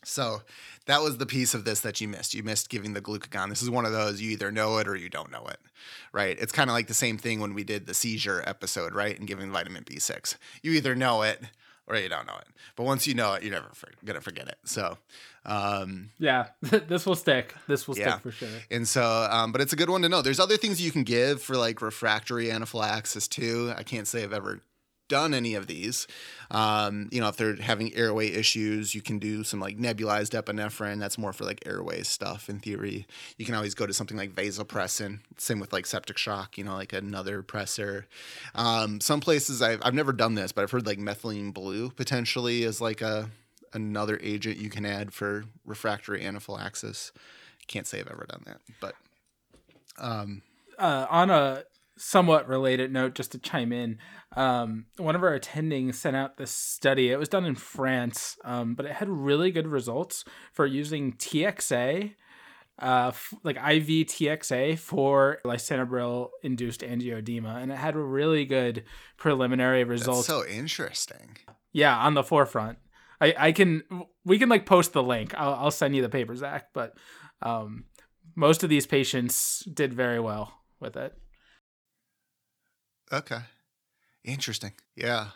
So 0.05 0.43
that 0.87 1.01
was 1.03 1.17
the 1.19 1.27
piece 1.27 1.55
of 1.55 1.65
this 1.65 1.81
that 1.81 2.01
you 2.01 2.09
missed. 2.09 2.35
You 2.35 2.43
missed 2.43 2.69
giving 2.69 2.93
the 2.95 3.01
glucagon. 3.01 3.49
This 3.49 3.63
is 3.63 3.71
one 3.71 3.87
of 3.87 3.93
those 3.93 4.21
you 4.21 4.31
either 4.31 4.53
know 4.53 4.79
it 4.79 4.87
or 4.89 4.97
you 4.97 5.09
don't 5.09 5.31
know 5.33 5.45
it, 5.47 5.59
right? 6.13 6.37
It's 6.39 6.53
kind 6.53 6.69
of 6.71 6.75
like 6.75 6.89
the 6.89 6.95
same 6.95 7.17
thing 7.19 7.41
when 7.41 7.55
we 7.55 7.65
did 7.65 7.87
the 7.87 7.95
seizure 7.95 8.43
episode, 8.47 8.95
right? 8.95 9.19
And 9.19 9.27
giving 9.29 9.51
vitamin 9.51 9.85
B6. 9.85 10.37
You 10.63 10.73
either 10.73 10.95
know 10.95 11.23
it 11.23 11.41
or 11.87 11.97
you 11.97 12.09
don't 12.09 12.27
know 12.27 12.37
it. 12.37 12.47
But 12.77 12.85
once 12.85 13.07
you 13.07 13.15
know 13.15 13.35
it, 13.35 13.43
you're 13.43 13.53
never 13.53 13.69
for- 13.75 13.91
gonna 14.05 14.21
forget 14.21 14.49
it. 14.49 14.57
So, 14.65 14.97
um, 15.45 16.11
Yeah, 16.19 16.47
this 16.63 17.05
will 17.07 17.15
stick. 17.17 17.55
This 17.69 17.87
will 17.87 17.99
Yeah. 17.99 18.13
stick 18.19 18.23
for 18.23 18.31
sure. 18.33 18.49
and 18.71 18.89
so, 18.89 19.05
um, 19.31 19.53
but 19.53 19.61
it's 19.61 19.73
a 19.73 19.77
good 19.77 19.91
one 19.91 20.03
to 20.03 20.09
know. 20.09 20.23
There's 20.23 20.41
other 20.41 20.57
things 20.57 20.81
you 20.81 20.91
can 20.91 21.03
give 21.05 21.43
for 21.43 21.57
like 21.57 21.83
refractory 21.83 22.51
anaphylaxis 22.51 23.29
too. 23.29 23.73
I 23.77 23.83
can't 23.83 24.07
say 24.09 24.23
I've 24.23 24.33
ever 24.33 24.61
done 25.09 25.35
any 25.35 25.55
of 25.55 25.67
these. 25.67 26.07
Um, 26.51 27.09
you 27.11 27.21
know, 27.21 27.29
if 27.29 27.37
they're 27.37 27.57
having 27.57 27.95
airway 27.95 28.29
issues, 28.29 28.95
you 28.95 29.03
can 29.03 29.19
do 29.19 29.45
some 29.45 29.61
like 29.61 29.79
nebulized 29.79 30.41
epinephrine. 30.41 30.99
That's 30.99 31.19
more 31.19 31.33
for 31.33 31.45
like 31.45 31.63
airway 31.67 32.03
stuff 32.03 32.49
in 32.49 32.61
theory. 32.61 33.07
You 33.37 33.45
can 33.45 33.55
always 33.55 33.75
go 33.75 33.87
to 33.87 33.93
something 33.93 34.17
like 34.17 34.35
vasopressin. 34.35 35.21
Same 35.37 35.61
with 35.61 35.73
like 35.73 35.87
septic 35.87 36.19
shock, 36.19 36.57
you 36.59 36.65
know, 36.65 36.75
like 36.75 36.93
another 36.93 37.43
pressor. 37.43 38.05
Um, 38.55 39.01
some 39.01 39.21
places 39.21 39.63
I've, 39.63 39.81
I've 39.83 39.95
never 39.95 40.13
done 40.13 40.35
this, 40.35 40.53
but 40.53 40.63
I've 40.63 40.71
heard 40.71 40.87
like 40.87 40.99
methylene 40.99 41.53
blue 41.53 41.91
potentially 41.91 42.63
is 42.63 42.81
like 42.81 43.01
a 43.01 43.31
another 43.73 44.21
agent 44.23 44.57
you 44.57 44.71
can 44.71 44.87
add 44.87 45.13
for 45.13 45.45
refractory 45.67 46.25
anaphylaxis. 46.25 47.13
Can't 47.67 47.87
say 47.87 47.99
I've 47.99 48.09
ever 48.09 48.27
done 48.29 48.43
that, 48.47 48.61
but 48.81 48.95
um, 49.99 50.43
uh, 50.79 51.07
on 51.11 51.31
a 51.31 51.65
somewhat 51.97 52.49
related 52.49 52.93
note, 52.93 53.15
just 53.15 53.33
to 53.33 53.39
chime 53.39 53.73
in, 53.73 53.99
um, 54.37 54.87
one 54.97 55.15
of 55.15 55.23
our 55.23 55.39
attendings 55.39 55.95
sent 55.95 56.17
out 56.17 56.37
this 56.37 56.51
study. 56.51 57.11
It 57.11 57.19
was 57.19 57.29
done 57.29 57.45
in 57.45 57.55
France, 57.55 58.37
um, 58.45 58.75
but 58.75 58.87
it 58.87 58.93
had 58.93 59.09
really 59.09 59.51
good 59.51 59.67
results 59.67 60.25
for 60.53 60.67
using 60.67 61.13
TXA, 61.13 62.15
uh, 62.81 63.09
f- 63.09 63.35
like 63.45 63.57
IV 63.57 64.09
TXA 64.09 64.79
for 64.79 65.39
lisinopril 65.45 66.31
induced 66.43 66.81
angioedema, 66.81 67.63
and 67.63 67.71
it 67.71 67.79
had 67.79 67.95
really 67.97 68.45
good 68.45 68.85
preliminary 69.17 69.85
that's 69.85 69.91
results. 69.91 70.27
so 70.27 70.45
interesting. 70.47 71.37
yeah, 71.73 71.97
on 71.97 72.15
the 72.15 72.25
forefront. 72.25 72.79
I, 73.21 73.35
I 73.39 73.53
can 73.53 73.83
we 74.25 74.39
can 74.39 74.49
like 74.49 74.67
post 74.67 74.93
the 74.93 75.03
link. 75.03 75.35
I'll, 75.37 75.55
I'll 75.55 75.71
send 75.71 75.95
you 75.95 76.03
the 76.03 76.09
paper, 76.09 76.35
Zach. 76.35 76.69
But 76.75 76.97
um, 77.43 77.85
most 78.35 78.63
of 78.63 78.71
these 78.71 78.87
patients 78.87 79.61
did 79.73 79.95
very 79.95 80.21
well 80.21 80.53
with 80.81 80.97
it. 80.97 81.17
Okay. 83.13 83.41
Interesting. 84.25 84.73
Yeah. 84.97 85.29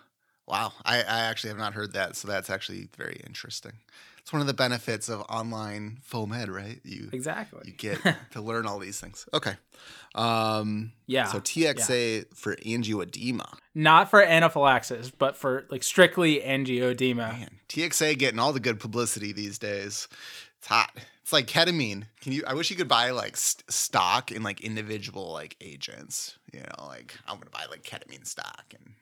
Wow, 0.47 0.73
I, 0.83 1.01
I 1.01 1.21
actually 1.21 1.51
have 1.51 1.59
not 1.59 1.75
heard 1.75 1.93
that, 1.93 2.17
so 2.17 2.27
that's 2.27 2.49
actually 2.49 2.89
very 2.97 3.21
interesting. 3.27 3.73
It's 4.19 4.33
one 4.33 4.41
of 4.41 4.47
the 4.47 4.55
benefits 4.55 5.11
of 5.11 5.21
online 5.29 5.99
FOAMed, 6.11 6.49
right? 6.49 6.81
You 6.85 7.11
Exactly. 7.13 7.61
you 7.67 7.73
get 7.73 7.99
to 8.33 8.41
learn 8.41 8.67
all 8.67 8.79
these 8.79 8.99
things. 8.99 9.27
Okay. 9.35 9.57
Um, 10.15 10.93
yeah. 11.07 11.25
So 11.27 11.41
TXA 11.41 12.35
for 12.35 12.57
angioedema. 12.57 13.59
Not 13.75 14.09
for 14.09 14.23
anaphylaxis, 14.23 15.11
but 15.11 15.37
for 15.37 15.67
like 15.71 15.83
strictly 15.83 16.41
angioedema. 16.41 17.39
Man, 17.39 17.51
TXA 17.69 18.19
getting 18.19 18.39
all 18.39 18.53
the 18.55 18.61
good 18.61 18.81
publicity 18.81 19.33
these 19.33 19.59
days. 19.59 20.09
It's 20.59 20.67
hot. 20.67 20.91
It's 21.29 21.33
like 21.35 21.47
ketamine. 21.47 22.05
Can 22.23 22.33
you? 22.33 22.43
I 22.47 22.55
wish 22.55 22.71
you 22.71 22.77
could 22.77 22.89
buy 22.89 23.11
like 23.11 23.37
st- 23.37 23.71
stock 23.71 24.33
in 24.33 24.43
like 24.43 24.63
individual 24.63 25.31
like 25.31 25.57
agents. 25.61 26.39
You 26.55 26.61
know, 26.61 26.87
like 26.87 27.19
I'm 27.27 27.37
gonna 27.37 27.51
buy 27.51 27.67
like 27.69 27.83
ketamine 27.83 28.27
stock 28.27 28.65
and 28.73 28.95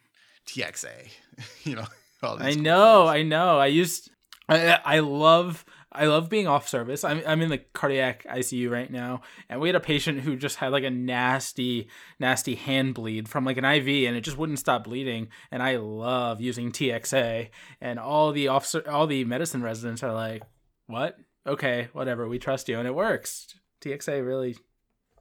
TXA. 0.45 1.09
you 1.63 1.77
know, 1.77 1.87
all 2.25 2.37
I 2.43 2.47
these 2.47 2.57
cool 2.57 2.65
know, 2.65 3.07
things. 3.07 3.15
I 3.15 3.23
know. 3.23 3.59
I 3.59 3.67
used 3.67 4.11
I 4.49 4.81
I 4.85 4.99
love 4.99 5.65
I 5.93 6.07
love 6.07 6.29
being 6.29 6.49
off 6.49 6.67
service. 6.67 7.05
I'm 7.05 7.23
I'm 7.29 7.43
in 7.43 7.49
the 7.49 7.59
cardiac 7.59 8.25
ICU 8.25 8.73
right 8.73 8.91
now, 8.91 9.21
and 9.49 9.61
we 9.61 9.69
had 9.69 9.77
a 9.77 9.81
patient 9.81 10.23
who 10.23 10.35
just 10.35 10.57
had 10.57 10.73
like 10.73 10.83
a 10.83 10.91
nasty 10.91 11.87
nasty 12.19 12.57
hand 12.57 12.95
bleed 12.95 13.29
from 13.29 13.45
like 13.45 13.57
an 13.57 13.65
IV, 13.65 14.09
and 14.09 14.17
it 14.17 14.23
just 14.23 14.37
wouldn't 14.37 14.59
stop 14.59 14.83
bleeding. 14.83 15.29
And 15.53 15.63
I 15.63 15.77
love 15.77 16.41
using 16.41 16.73
TXA, 16.73 17.51
and 17.81 18.01
all 18.01 18.33
the 18.33 18.49
officer 18.49 18.83
all 18.91 19.07
the 19.07 19.25
medicine 19.25 19.63
residents 19.63 20.03
are 20.03 20.13
like, 20.13 20.43
"What? 20.89 21.17
Okay, 21.47 21.89
whatever. 21.93 22.29
We 22.29 22.39
trust 22.39 22.69
you," 22.69 22.79
and 22.79 22.89
it 22.89 22.95
works. 22.95 23.55
TXA 23.81 24.27
really, 24.27 24.57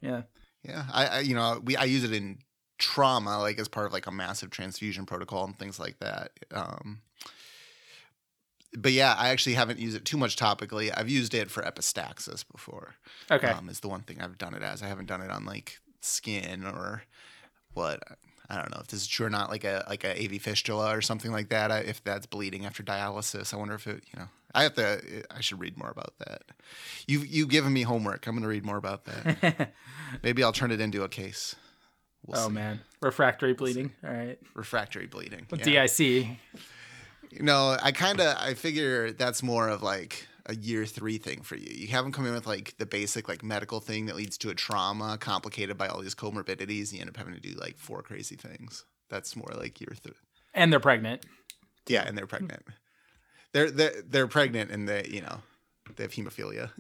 yeah. 0.02 0.24
Yeah, 0.64 0.86
I, 0.92 1.06
I 1.06 1.20
you 1.20 1.36
know 1.36 1.62
we 1.64 1.76
I 1.76 1.84
use 1.84 2.04
it 2.04 2.14
in 2.14 2.40
trauma 2.78 3.40
like 3.40 3.60
as 3.60 3.68
part 3.68 3.86
of 3.86 3.94
like 3.94 4.08
a 4.08 4.12
massive 4.12 4.50
transfusion 4.50 5.06
protocol 5.06 5.46
and 5.46 5.58
things 5.58 5.80
like 5.80 6.00
that. 6.00 6.32
Um, 6.52 7.02
but 8.78 8.92
yeah, 8.92 9.16
I 9.18 9.30
actually 9.30 9.56
haven't 9.56 9.80
used 9.80 9.96
it 9.96 10.06
too 10.06 10.18
much 10.18 10.36
topically. 10.36 10.92
I've 10.96 11.10
used 11.10 11.34
it 11.34 11.50
for 11.50 11.64
epistaxis 11.64 12.44
before. 12.52 12.96
Okay. 13.32 13.48
Um, 13.48 13.70
is 13.70 13.80
the 13.80 13.88
one 13.88 14.02
thing 14.02 14.22
I've 14.22 14.38
done 14.38 14.54
it 14.54 14.62
as. 14.62 14.82
I 14.82 14.88
haven't 14.88 15.06
done 15.06 15.22
it 15.22 15.32
on 15.32 15.46
like 15.46 15.80
skin 16.02 16.66
or 16.66 17.04
what. 17.74 18.02
I 18.48 18.58
don't 18.58 18.72
know 18.72 18.80
if 18.80 18.88
this 18.88 19.02
is 19.02 19.08
true 19.08 19.26
or 19.26 19.30
not. 19.30 19.50
Like 19.50 19.64
a 19.64 19.84
like 19.90 20.04
a 20.04 20.24
AV 20.24 20.42
fistula 20.42 20.96
or 20.96 21.02
something 21.02 21.32
like 21.32 21.50
that. 21.50 21.72
I, 21.72 21.80
if 21.80 22.04
that's 22.04 22.26
bleeding 22.26 22.66
after 22.66 22.84
dialysis, 22.84 23.54
I 23.54 23.58
wonder 23.58 23.76
if 23.76 23.88
it. 23.88 24.04
You 24.14 24.20
know, 24.20 24.28
I 24.56 24.64
have 24.64 24.74
to. 24.76 25.24
I 25.30 25.42
should 25.42 25.60
read 25.60 25.78
more 25.78 25.90
about 25.90 26.14
that. 26.20 26.44
You 27.08 27.20
you've 27.20 27.50
given 27.50 27.74
me 27.74 27.82
homework. 27.82 28.26
I'm 28.26 28.36
gonna 28.36 28.48
read 28.48 28.66
more 28.66 28.78
about 28.78 29.04
that. 29.06 29.74
Maybe 30.24 30.44
I'll 30.44 30.54
turn 30.54 30.72
it 30.72 30.80
into 30.80 31.04
a 31.04 31.10
case. 31.10 31.56
We'll 32.26 32.40
oh 32.40 32.48
see. 32.48 32.54
man, 32.54 32.80
refractory 33.02 33.54
bleeding. 33.54 33.92
All 34.04 34.12
right. 34.12 34.40
refractory 34.56 35.08
bleeding. 35.08 35.46
Yeah. 35.52 35.86
DIC. 35.86 36.28
No, 37.42 37.78
I 37.82 37.92
kind 37.92 38.22
of 38.22 38.38
I 38.38 38.54
figure 38.54 39.12
that's 39.12 39.44
more 39.44 39.68
of 39.68 39.84
like 39.84 40.26
a 40.46 40.56
year 40.56 40.86
three 40.86 41.18
thing 41.18 41.42
for 41.42 41.56
you. 41.58 41.70
You 41.70 41.88
haven't 41.88 42.14
come 42.14 42.26
in 42.26 42.34
with 42.34 42.48
like 42.48 42.78
the 42.78 42.86
basic 42.86 43.28
like 43.28 43.44
medical 43.44 43.82
thing 43.82 44.06
that 44.06 44.16
leads 44.16 44.38
to 44.40 44.50
a 44.50 44.56
trauma 44.56 45.18
complicated 45.20 45.78
by 45.78 45.88
all 45.88 46.02
these 46.02 46.16
comorbidities. 46.16 46.94
You 46.94 47.02
end 47.02 47.10
up 47.10 47.18
having 47.18 47.34
to 47.34 47.42
do 47.42 47.56
like 47.60 47.78
four 47.78 48.02
crazy 48.02 48.36
things. 48.36 48.86
That's 49.10 49.36
more 49.36 49.52
like 49.56 49.82
year 49.82 49.94
three. 50.02 50.14
And 50.54 50.72
they're 50.72 50.80
pregnant. 50.80 51.26
Yeah, 51.88 52.04
and 52.08 52.18
they're 52.18 52.26
pregnant. 52.28 52.64
They're 53.56 53.72
they're 53.72 54.02
they're 54.06 54.28
pregnant 54.28 54.70
and 54.70 54.86
they 54.86 55.08
you 55.10 55.22
know 55.22 55.38
they 55.96 56.04
have 56.04 56.12
hemophilia. 56.12 56.72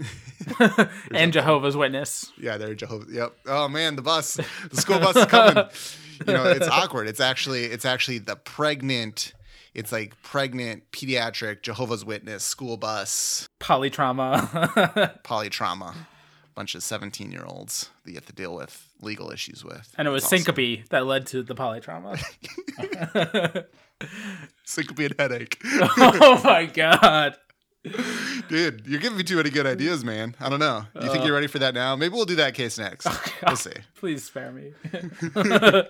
and 1.11 1.31
Jehovah's 1.31 1.77
Witness. 1.77 2.33
yeah, 2.38 2.57
they're 2.57 2.75
Jehovah. 2.75 3.05
Yep. 3.09 3.33
Oh 3.45 3.69
man, 3.69 3.95
the 3.95 4.01
bus, 4.01 4.33
the 4.33 4.75
school 4.75 4.99
bus 4.99 5.15
is 5.15 5.25
coming. 5.27 5.63
you 6.27 6.33
know, 6.33 6.43
it's 6.43 6.67
awkward. 6.71 7.07
It's 7.07 7.21
actually 7.21 7.63
it's 7.63 7.85
actually 7.85 8.17
the 8.17 8.35
pregnant. 8.35 9.31
It's 9.73 9.93
like 9.93 10.21
pregnant 10.21 10.91
pediatric 10.91 11.61
Jehovah's 11.61 12.03
Witness 12.03 12.43
school 12.43 12.75
bus 12.75 13.47
Polytrauma. 13.61 15.21
polytrauma. 15.23 15.95
Bunch 16.55 16.73
of 16.73 16.83
17 16.83 17.31
year 17.31 17.43
olds 17.45 17.89
that 18.05 18.11
you 18.11 18.15
have 18.15 18.25
to 18.27 18.33
deal 18.33 18.55
with 18.55 18.87
legal 19.01 19.29
issues 19.29 19.63
with. 19.65 19.93
and 19.97 20.07
it 20.07 20.11
was 20.11 20.23
awesome. 20.23 20.39
syncope 20.39 20.87
that 20.89 21.05
led 21.05 21.27
to 21.27 21.43
the 21.43 21.53
polytrauma. 21.53 22.17
Syncope 24.65 24.99
and 24.99 25.15
headache. 25.19 25.57
oh 25.65 26.41
my 26.43 26.65
god. 26.65 27.35
Dude, 28.49 28.83
you're 28.87 28.99
giving 28.99 29.17
me 29.17 29.23
too 29.23 29.35
many 29.35 29.49
good 29.51 29.67
ideas, 29.67 30.03
man. 30.03 30.35
I 30.39 30.49
don't 30.49 30.59
know. 30.59 30.85
Do 30.97 31.05
you 31.05 31.11
think 31.11 31.21
Uh. 31.23 31.25
you're 31.27 31.35
ready 31.35 31.47
for 31.47 31.59
that 31.59 31.73
now? 31.75 31.95
Maybe 31.95 32.13
we'll 32.15 32.25
do 32.25 32.35
that 32.37 32.53
case 32.55 32.77
next. 32.79 33.07
we'll 33.45 33.55
see. 33.57 33.71
Please 33.95 34.23
spare 34.23 34.51
me. 34.51 34.73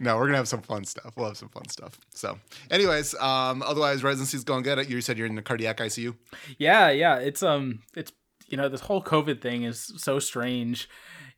No, 0.00 0.16
we're 0.16 0.26
gonna 0.26 0.38
have 0.38 0.48
some 0.48 0.62
fun 0.62 0.84
stuff. 0.84 1.12
We'll 1.16 1.28
have 1.28 1.36
some 1.36 1.48
fun 1.50 1.68
stuff. 1.68 2.00
So, 2.12 2.36
anyways, 2.68 3.14
um, 3.14 3.62
otherwise 3.62 4.02
residency's 4.02 4.42
going 4.42 4.64
good. 4.64 4.90
You 4.90 5.00
said 5.00 5.16
you're 5.16 5.28
in 5.28 5.36
the 5.36 5.42
cardiac 5.42 5.78
ICU. 5.78 6.16
yeah, 6.58 6.90
yeah. 6.90 7.18
It's 7.18 7.44
um 7.44 7.82
it's 7.94 8.10
you 8.46 8.56
know, 8.56 8.68
this 8.68 8.82
whole 8.82 9.02
COVID 9.02 9.40
thing 9.40 9.64
is 9.64 9.92
so 9.96 10.18
strange. 10.18 10.88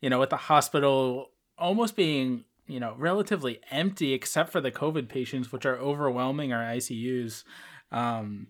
You 0.00 0.10
know, 0.10 0.20
with 0.20 0.30
the 0.30 0.36
hospital 0.36 1.30
almost 1.56 1.96
being, 1.96 2.44
you 2.66 2.78
know, 2.80 2.94
relatively 2.98 3.60
empty 3.70 4.12
except 4.12 4.50
for 4.52 4.60
the 4.60 4.70
COVID 4.70 5.08
patients, 5.08 5.50
which 5.50 5.66
are 5.66 5.76
overwhelming 5.78 6.52
our 6.52 6.62
ICUs. 6.62 7.44
Um 7.90 8.48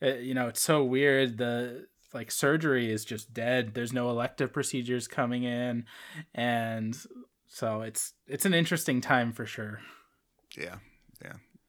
it- 0.00 0.22
you 0.22 0.34
know, 0.34 0.48
it's 0.48 0.62
so 0.62 0.84
weird. 0.84 1.38
The 1.38 1.86
like 2.12 2.30
surgery 2.30 2.90
is 2.90 3.04
just 3.04 3.32
dead. 3.32 3.74
There's 3.74 3.92
no 3.92 4.10
elective 4.10 4.52
procedures 4.52 5.06
coming 5.06 5.44
in, 5.44 5.84
and 6.34 6.96
so 7.46 7.82
it's 7.82 8.14
it's 8.26 8.44
an 8.44 8.54
interesting 8.54 9.00
time 9.00 9.32
for 9.32 9.46
sure. 9.46 9.80
Yeah. 10.56 10.76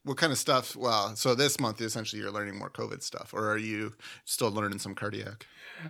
What 0.04 0.18
kind 0.18 0.32
of 0.32 0.38
stuff? 0.38 0.76
Well, 0.76 1.16
so 1.16 1.36
this 1.36 1.60
month 1.60 1.80
essentially 1.80 2.22
you're 2.22 2.32
learning 2.32 2.58
more 2.58 2.70
COVID 2.70 3.04
stuff, 3.04 3.34
or 3.34 3.52
are 3.52 3.58
you 3.58 3.94
still 4.26 4.52
learning 4.52 4.80
some 4.80 4.96
cardiac? 4.96 5.46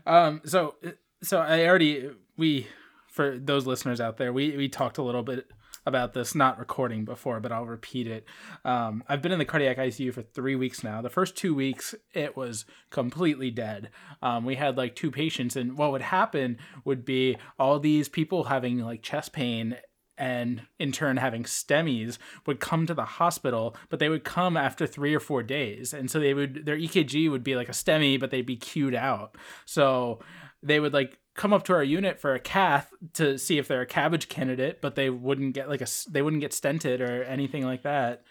Um, 0.05 0.41
so 0.45 0.75
so 1.23 1.39
I 1.39 1.65
already 1.65 2.09
we 2.37 2.67
for 3.07 3.37
those 3.37 3.65
listeners 3.65 4.01
out 4.01 4.17
there, 4.17 4.33
we 4.33 4.55
we 4.57 4.67
talked 4.69 4.97
a 4.97 5.03
little 5.03 5.23
bit 5.23 5.49
about 5.85 6.13
this 6.13 6.35
not 6.35 6.59
recording 6.59 7.05
before, 7.05 7.39
but 7.39 7.51
I'll 7.51 7.65
repeat 7.65 8.07
it. 8.07 8.25
Um, 8.63 9.03
I've 9.07 9.21
been 9.21 9.31
in 9.31 9.39
the 9.39 9.45
cardiac 9.45 9.77
ICU 9.77 10.13
for 10.13 10.21
three 10.21 10.55
weeks 10.55 10.83
now. 10.83 11.01
The 11.01 11.09
first 11.09 11.35
two 11.35 11.55
weeks, 11.55 11.95
it 12.13 12.37
was 12.37 12.65
completely 12.91 13.49
dead. 13.49 13.89
Um, 14.21 14.45
we 14.45 14.55
had 14.55 14.77
like 14.77 14.95
two 14.95 15.11
patients, 15.11 15.55
and 15.55 15.77
what 15.77 15.91
would 15.91 16.03
happen 16.03 16.57
would 16.85 17.03
be 17.03 17.37
all 17.57 17.79
these 17.79 18.09
people 18.09 18.45
having 18.45 18.79
like 18.79 19.01
chest 19.01 19.33
pain 19.33 19.77
and 20.21 20.61
in 20.77 20.91
turn 20.91 21.17
having 21.17 21.43
STEMIs 21.45 22.19
would 22.45 22.59
come 22.59 22.85
to 22.85 22.93
the 22.93 23.05
hospital, 23.05 23.75
but 23.89 23.97
they 23.97 24.07
would 24.07 24.23
come 24.23 24.55
after 24.55 24.85
three 24.85 25.15
or 25.15 25.19
four 25.19 25.41
days. 25.41 25.95
And 25.95 26.11
so 26.11 26.19
they 26.19 26.35
would 26.35 26.67
their 26.67 26.77
EKG 26.77 27.29
would 27.31 27.43
be 27.43 27.55
like 27.55 27.69
a 27.69 27.73
STEMI, 27.73 28.19
but 28.19 28.29
they'd 28.29 28.45
be 28.45 28.55
queued 28.55 28.93
out. 28.93 29.35
So 29.65 30.19
they 30.61 30.79
would 30.79 30.93
like 30.93 31.17
come 31.33 31.53
up 31.53 31.63
to 31.63 31.73
our 31.73 31.83
unit 31.83 32.19
for 32.19 32.35
a 32.35 32.39
cath 32.39 32.93
to 33.13 33.39
see 33.39 33.57
if 33.57 33.67
they're 33.67 33.81
a 33.81 33.87
CABG 33.87 34.29
candidate, 34.29 34.79
but 34.79 34.93
they 34.93 35.09
wouldn't 35.09 35.55
get 35.55 35.67
like 35.67 35.81
a 35.81 35.87
they 36.07 36.21
wouldn't 36.21 36.41
get 36.41 36.51
stented 36.51 37.01
or 37.01 37.23
anything 37.23 37.65
like 37.65 37.81
that. 37.81 38.23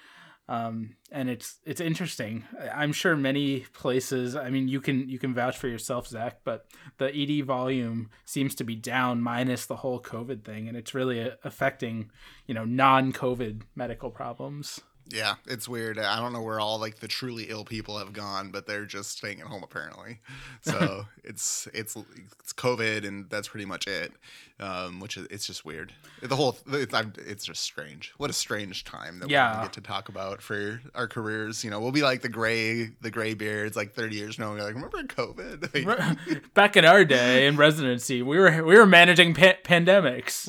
Um, 0.50 0.96
and 1.12 1.30
it's 1.30 1.60
it's 1.64 1.80
interesting. 1.80 2.44
I'm 2.74 2.92
sure 2.92 3.14
many 3.14 3.60
places. 3.72 4.34
I 4.34 4.50
mean, 4.50 4.66
you 4.66 4.80
can 4.80 5.08
you 5.08 5.16
can 5.16 5.32
vouch 5.32 5.56
for 5.56 5.68
yourself, 5.68 6.08
Zach, 6.08 6.40
but 6.42 6.66
the 6.98 7.14
ED 7.14 7.46
volume 7.46 8.10
seems 8.24 8.56
to 8.56 8.64
be 8.64 8.74
down 8.74 9.22
minus 9.22 9.66
the 9.66 9.76
whole 9.76 10.02
COVID 10.02 10.42
thing, 10.42 10.66
and 10.66 10.76
it's 10.76 10.92
really 10.92 11.30
affecting 11.44 12.10
you 12.48 12.54
know 12.54 12.64
non-COVID 12.64 13.62
medical 13.76 14.10
problems. 14.10 14.80
Yeah, 15.08 15.34
it's 15.46 15.68
weird. 15.68 15.98
I 15.98 16.20
don't 16.20 16.32
know 16.32 16.42
where 16.42 16.60
all 16.60 16.78
like 16.78 17.00
the 17.00 17.08
truly 17.08 17.44
ill 17.50 17.64
people 17.64 17.98
have 17.98 18.12
gone, 18.12 18.50
but 18.52 18.66
they're 18.68 18.84
just 18.86 19.10
staying 19.18 19.40
at 19.40 19.46
home 19.48 19.62
apparently. 19.64 20.20
So 20.62 21.06
it's 21.24 21.66
it's 21.74 21.96
it's 22.42 22.52
COVID, 22.52 23.06
and 23.06 23.28
that's 23.28 23.48
pretty 23.48 23.66
much 23.66 23.86
it. 23.88 24.12
Um, 24.60 25.00
which 25.00 25.16
is 25.16 25.26
it's 25.30 25.46
just 25.46 25.64
weird. 25.64 25.92
The 26.22 26.36
whole 26.36 26.56
it's, 26.68 26.92
I'm- 26.94 27.14
it's 27.16 27.44
just 27.44 27.62
strange. 27.62 28.12
What 28.18 28.30
a 28.30 28.34
strange 28.34 28.84
time 28.84 29.18
that 29.20 29.30
Yeah. 29.30 29.58
we 29.58 29.64
get 29.64 29.72
to 29.72 29.80
talk 29.80 30.08
about 30.10 30.42
for 30.42 30.80
our 30.94 31.08
careers. 31.08 31.64
You 31.64 31.70
know, 31.70 31.80
we'll 31.80 31.92
be 31.92 32.02
like 32.02 32.20
the 32.22 32.28
gray 32.28 32.90
the 33.00 33.10
gray 33.10 33.34
beards 33.34 33.74
like 33.76 33.94
30 33.94 34.14
years 34.16 34.36
from 34.36 34.44
now. 34.44 34.50
We're 34.52 34.62
like, 34.62 34.74
remember 34.74 35.02
COVID? 35.04 36.44
Back 36.54 36.76
in 36.76 36.84
our 36.84 37.04
day 37.04 37.46
in 37.46 37.56
residency, 37.56 38.22
we 38.22 38.38
were 38.38 38.62
we 38.64 38.76
were 38.76 38.86
managing 38.86 39.34
pa- 39.34 39.54
pandemics. 39.64 40.46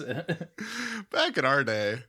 back 1.10 1.38
in 1.38 1.46
our 1.46 1.64
day, 1.64 2.04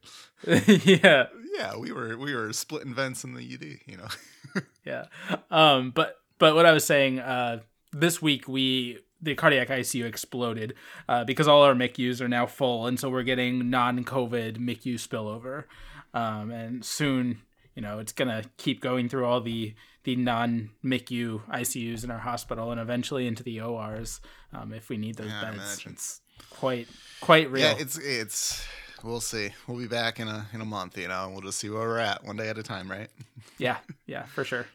yeah. 0.47 1.27
Yeah, 1.53 1.77
we 1.77 1.93
were 1.93 2.17
we 2.17 2.35
were 2.35 2.53
splitting 2.53 2.95
vents 2.95 3.25
in 3.25 3.35
the 3.35 3.43
UD. 3.43 3.81
You 3.87 3.97
know. 3.99 4.09
yeah 4.85 5.05
um 5.51 5.93
but 5.93 6.17
but 6.39 6.55
what 6.55 6.67
i 6.67 6.73
was 6.73 6.85
saying 6.85 7.19
uh 7.21 7.61
this 7.93 8.21
week 8.21 8.47
we 8.49 8.99
the 9.23 9.35
cardiac 9.35 9.69
icu 9.69 10.05
exploded 10.05 10.75
uh, 11.09 11.25
because 11.25 11.47
all 11.49 11.63
our 11.63 11.73
micus 11.75 12.21
are 12.21 12.29
now 12.29 12.45
full 12.45 12.87
and 12.87 12.99
so 13.01 13.09
we're 13.09 13.23
getting 13.23 13.71
non-covid 13.71 14.59
micu 14.59 14.95
spillover 14.95 15.65
um 16.13 16.51
and 16.51 16.85
soon 16.85 17.41
you 17.77 17.81
know 17.81 17.99
it's 18.01 18.13
gonna 18.13 18.43
keep 18.59 18.81
going 18.83 19.09
through 19.09 19.25
all 19.25 19.41
the 19.41 19.73
the 20.05 20.17
non-micu 20.17 21.41
icus 21.49 22.05
in 22.05 22.11
our 22.11 22.19
hospital 22.19 22.71
and 22.73 22.81
eventually 22.81 23.27
into 23.27 23.43
the 23.43 23.61
ors 23.61 24.21
um, 24.53 24.73
if 24.73 24.89
we 24.89 24.97
need 24.97 25.15
those 25.17 25.29
Yeah, 25.29 25.41
I 25.41 25.45
beds 25.53 25.57
imagine. 25.57 25.93
it's 25.93 26.21
quite 26.51 26.89
quite 27.21 27.51
real 27.51 27.63
Yeah, 27.65 27.77
it's 27.79 27.97
it's 27.99 28.67
We'll 29.03 29.21
see. 29.21 29.51
We'll 29.67 29.79
be 29.79 29.87
back 29.89 30.21
in 30.21 30.29
a 30.29 30.47
in 30.53 30.61
a 30.61 30.65
month, 30.65 30.97
you 30.97 31.09
know, 31.09 31.29
we'll 31.33 31.41
just 31.43 31.59
see 31.59 31.69
where 31.69 31.81
we're 31.81 31.99
at, 31.99 32.25
one 32.25 32.37
day 32.37 32.49
at 32.49 32.59
a 32.59 32.63
time, 32.63 32.91
right? 32.91 33.09
Yeah, 33.59 33.77
yeah, 34.07 34.25
for 34.25 34.45
sure. 34.45 34.67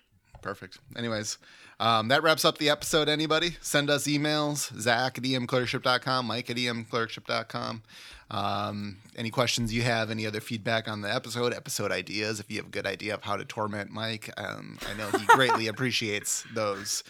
Perfect. 0.41 0.77
Anyways, 0.95 1.39
um, 1.79 2.07
that 2.07 2.23
wraps 2.23 2.45
up 2.45 2.57
the 2.57 2.69
episode. 2.69 3.09
Anybody? 3.09 3.57
Send 3.59 3.89
us 3.89 4.07
emails, 4.07 4.73
Zach 4.79 5.17
at 5.17 5.23
emclerkship.com, 5.23 6.25
Mike 6.25 6.49
at 6.49 6.55
emclerkship.com. 6.57 7.81
Um, 8.29 8.97
any 9.15 9.29
questions 9.29 9.73
you 9.73 9.83
have, 9.83 10.11
any 10.11 10.25
other 10.25 10.41
feedback 10.41 10.89
on 10.89 11.01
the 11.01 11.13
episode, 11.13 11.53
episode 11.53 11.91
ideas, 11.91 12.41
if 12.41 12.51
you 12.51 12.57
have 12.57 12.65
a 12.65 12.69
good 12.69 12.85
idea 12.85 13.13
of 13.13 13.23
how 13.23 13.37
to 13.37 13.45
torment 13.45 13.89
Mike, 13.89 14.29
um, 14.37 14.77
I 14.89 14.97
know 14.97 15.09
he 15.17 15.25
greatly 15.27 15.67
appreciates 15.69 16.43
those. 16.53 17.05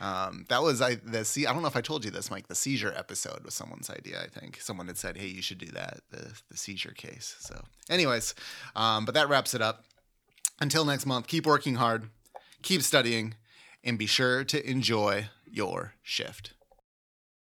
Um, 0.00 0.46
that 0.48 0.62
was 0.62 0.80
I 0.80 0.94
the 0.94 1.24
see 1.24 1.46
I 1.46 1.52
don't 1.52 1.62
know 1.62 1.68
if 1.68 1.76
I 1.76 1.80
told 1.80 2.04
you 2.04 2.10
this, 2.12 2.30
Mike. 2.30 2.46
The 2.46 2.54
seizure 2.54 2.94
episode 2.96 3.44
was 3.44 3.54
someone's 3.54 3.90
idea. 3.90 4.22
I 4.22 4.28
think 4.28 4.60
someone 4.60 4.86
had 4.86 4.96
said, 4.96 5.16
"Hey, 5.16 5.26
you 5.26 5.42
should 5.42 5.58
do 5.58 5.70
that." 5.72 6.00
The 6.10 6.32
the 6.50 6.56
seizure 6.56 6.92
case. 6.92 7.36
So, 7.40 7.64
anyways, 7.88 8.34
um, 8.76 9.04
but 9.04 9.14
that 9.14 9.28
wraps 9.28 9.54
it 9.54 9.62
up. 9.62 9.84
Until 10.60 10.84
next 10.84 11.06
month, 11.06 11.26
keep 11.26 11.46
working 11.46 11.76
hard, 11.76 12.10
keep 12.62 12.82
studying, 12.82 13.34
and 13.82 13.98
be 13.98 14.06
sure 14.06 14.44
to 14.44 14.70
enjoy 14.70 15.28
your 15.50 15.94
shift. 16.02 16.52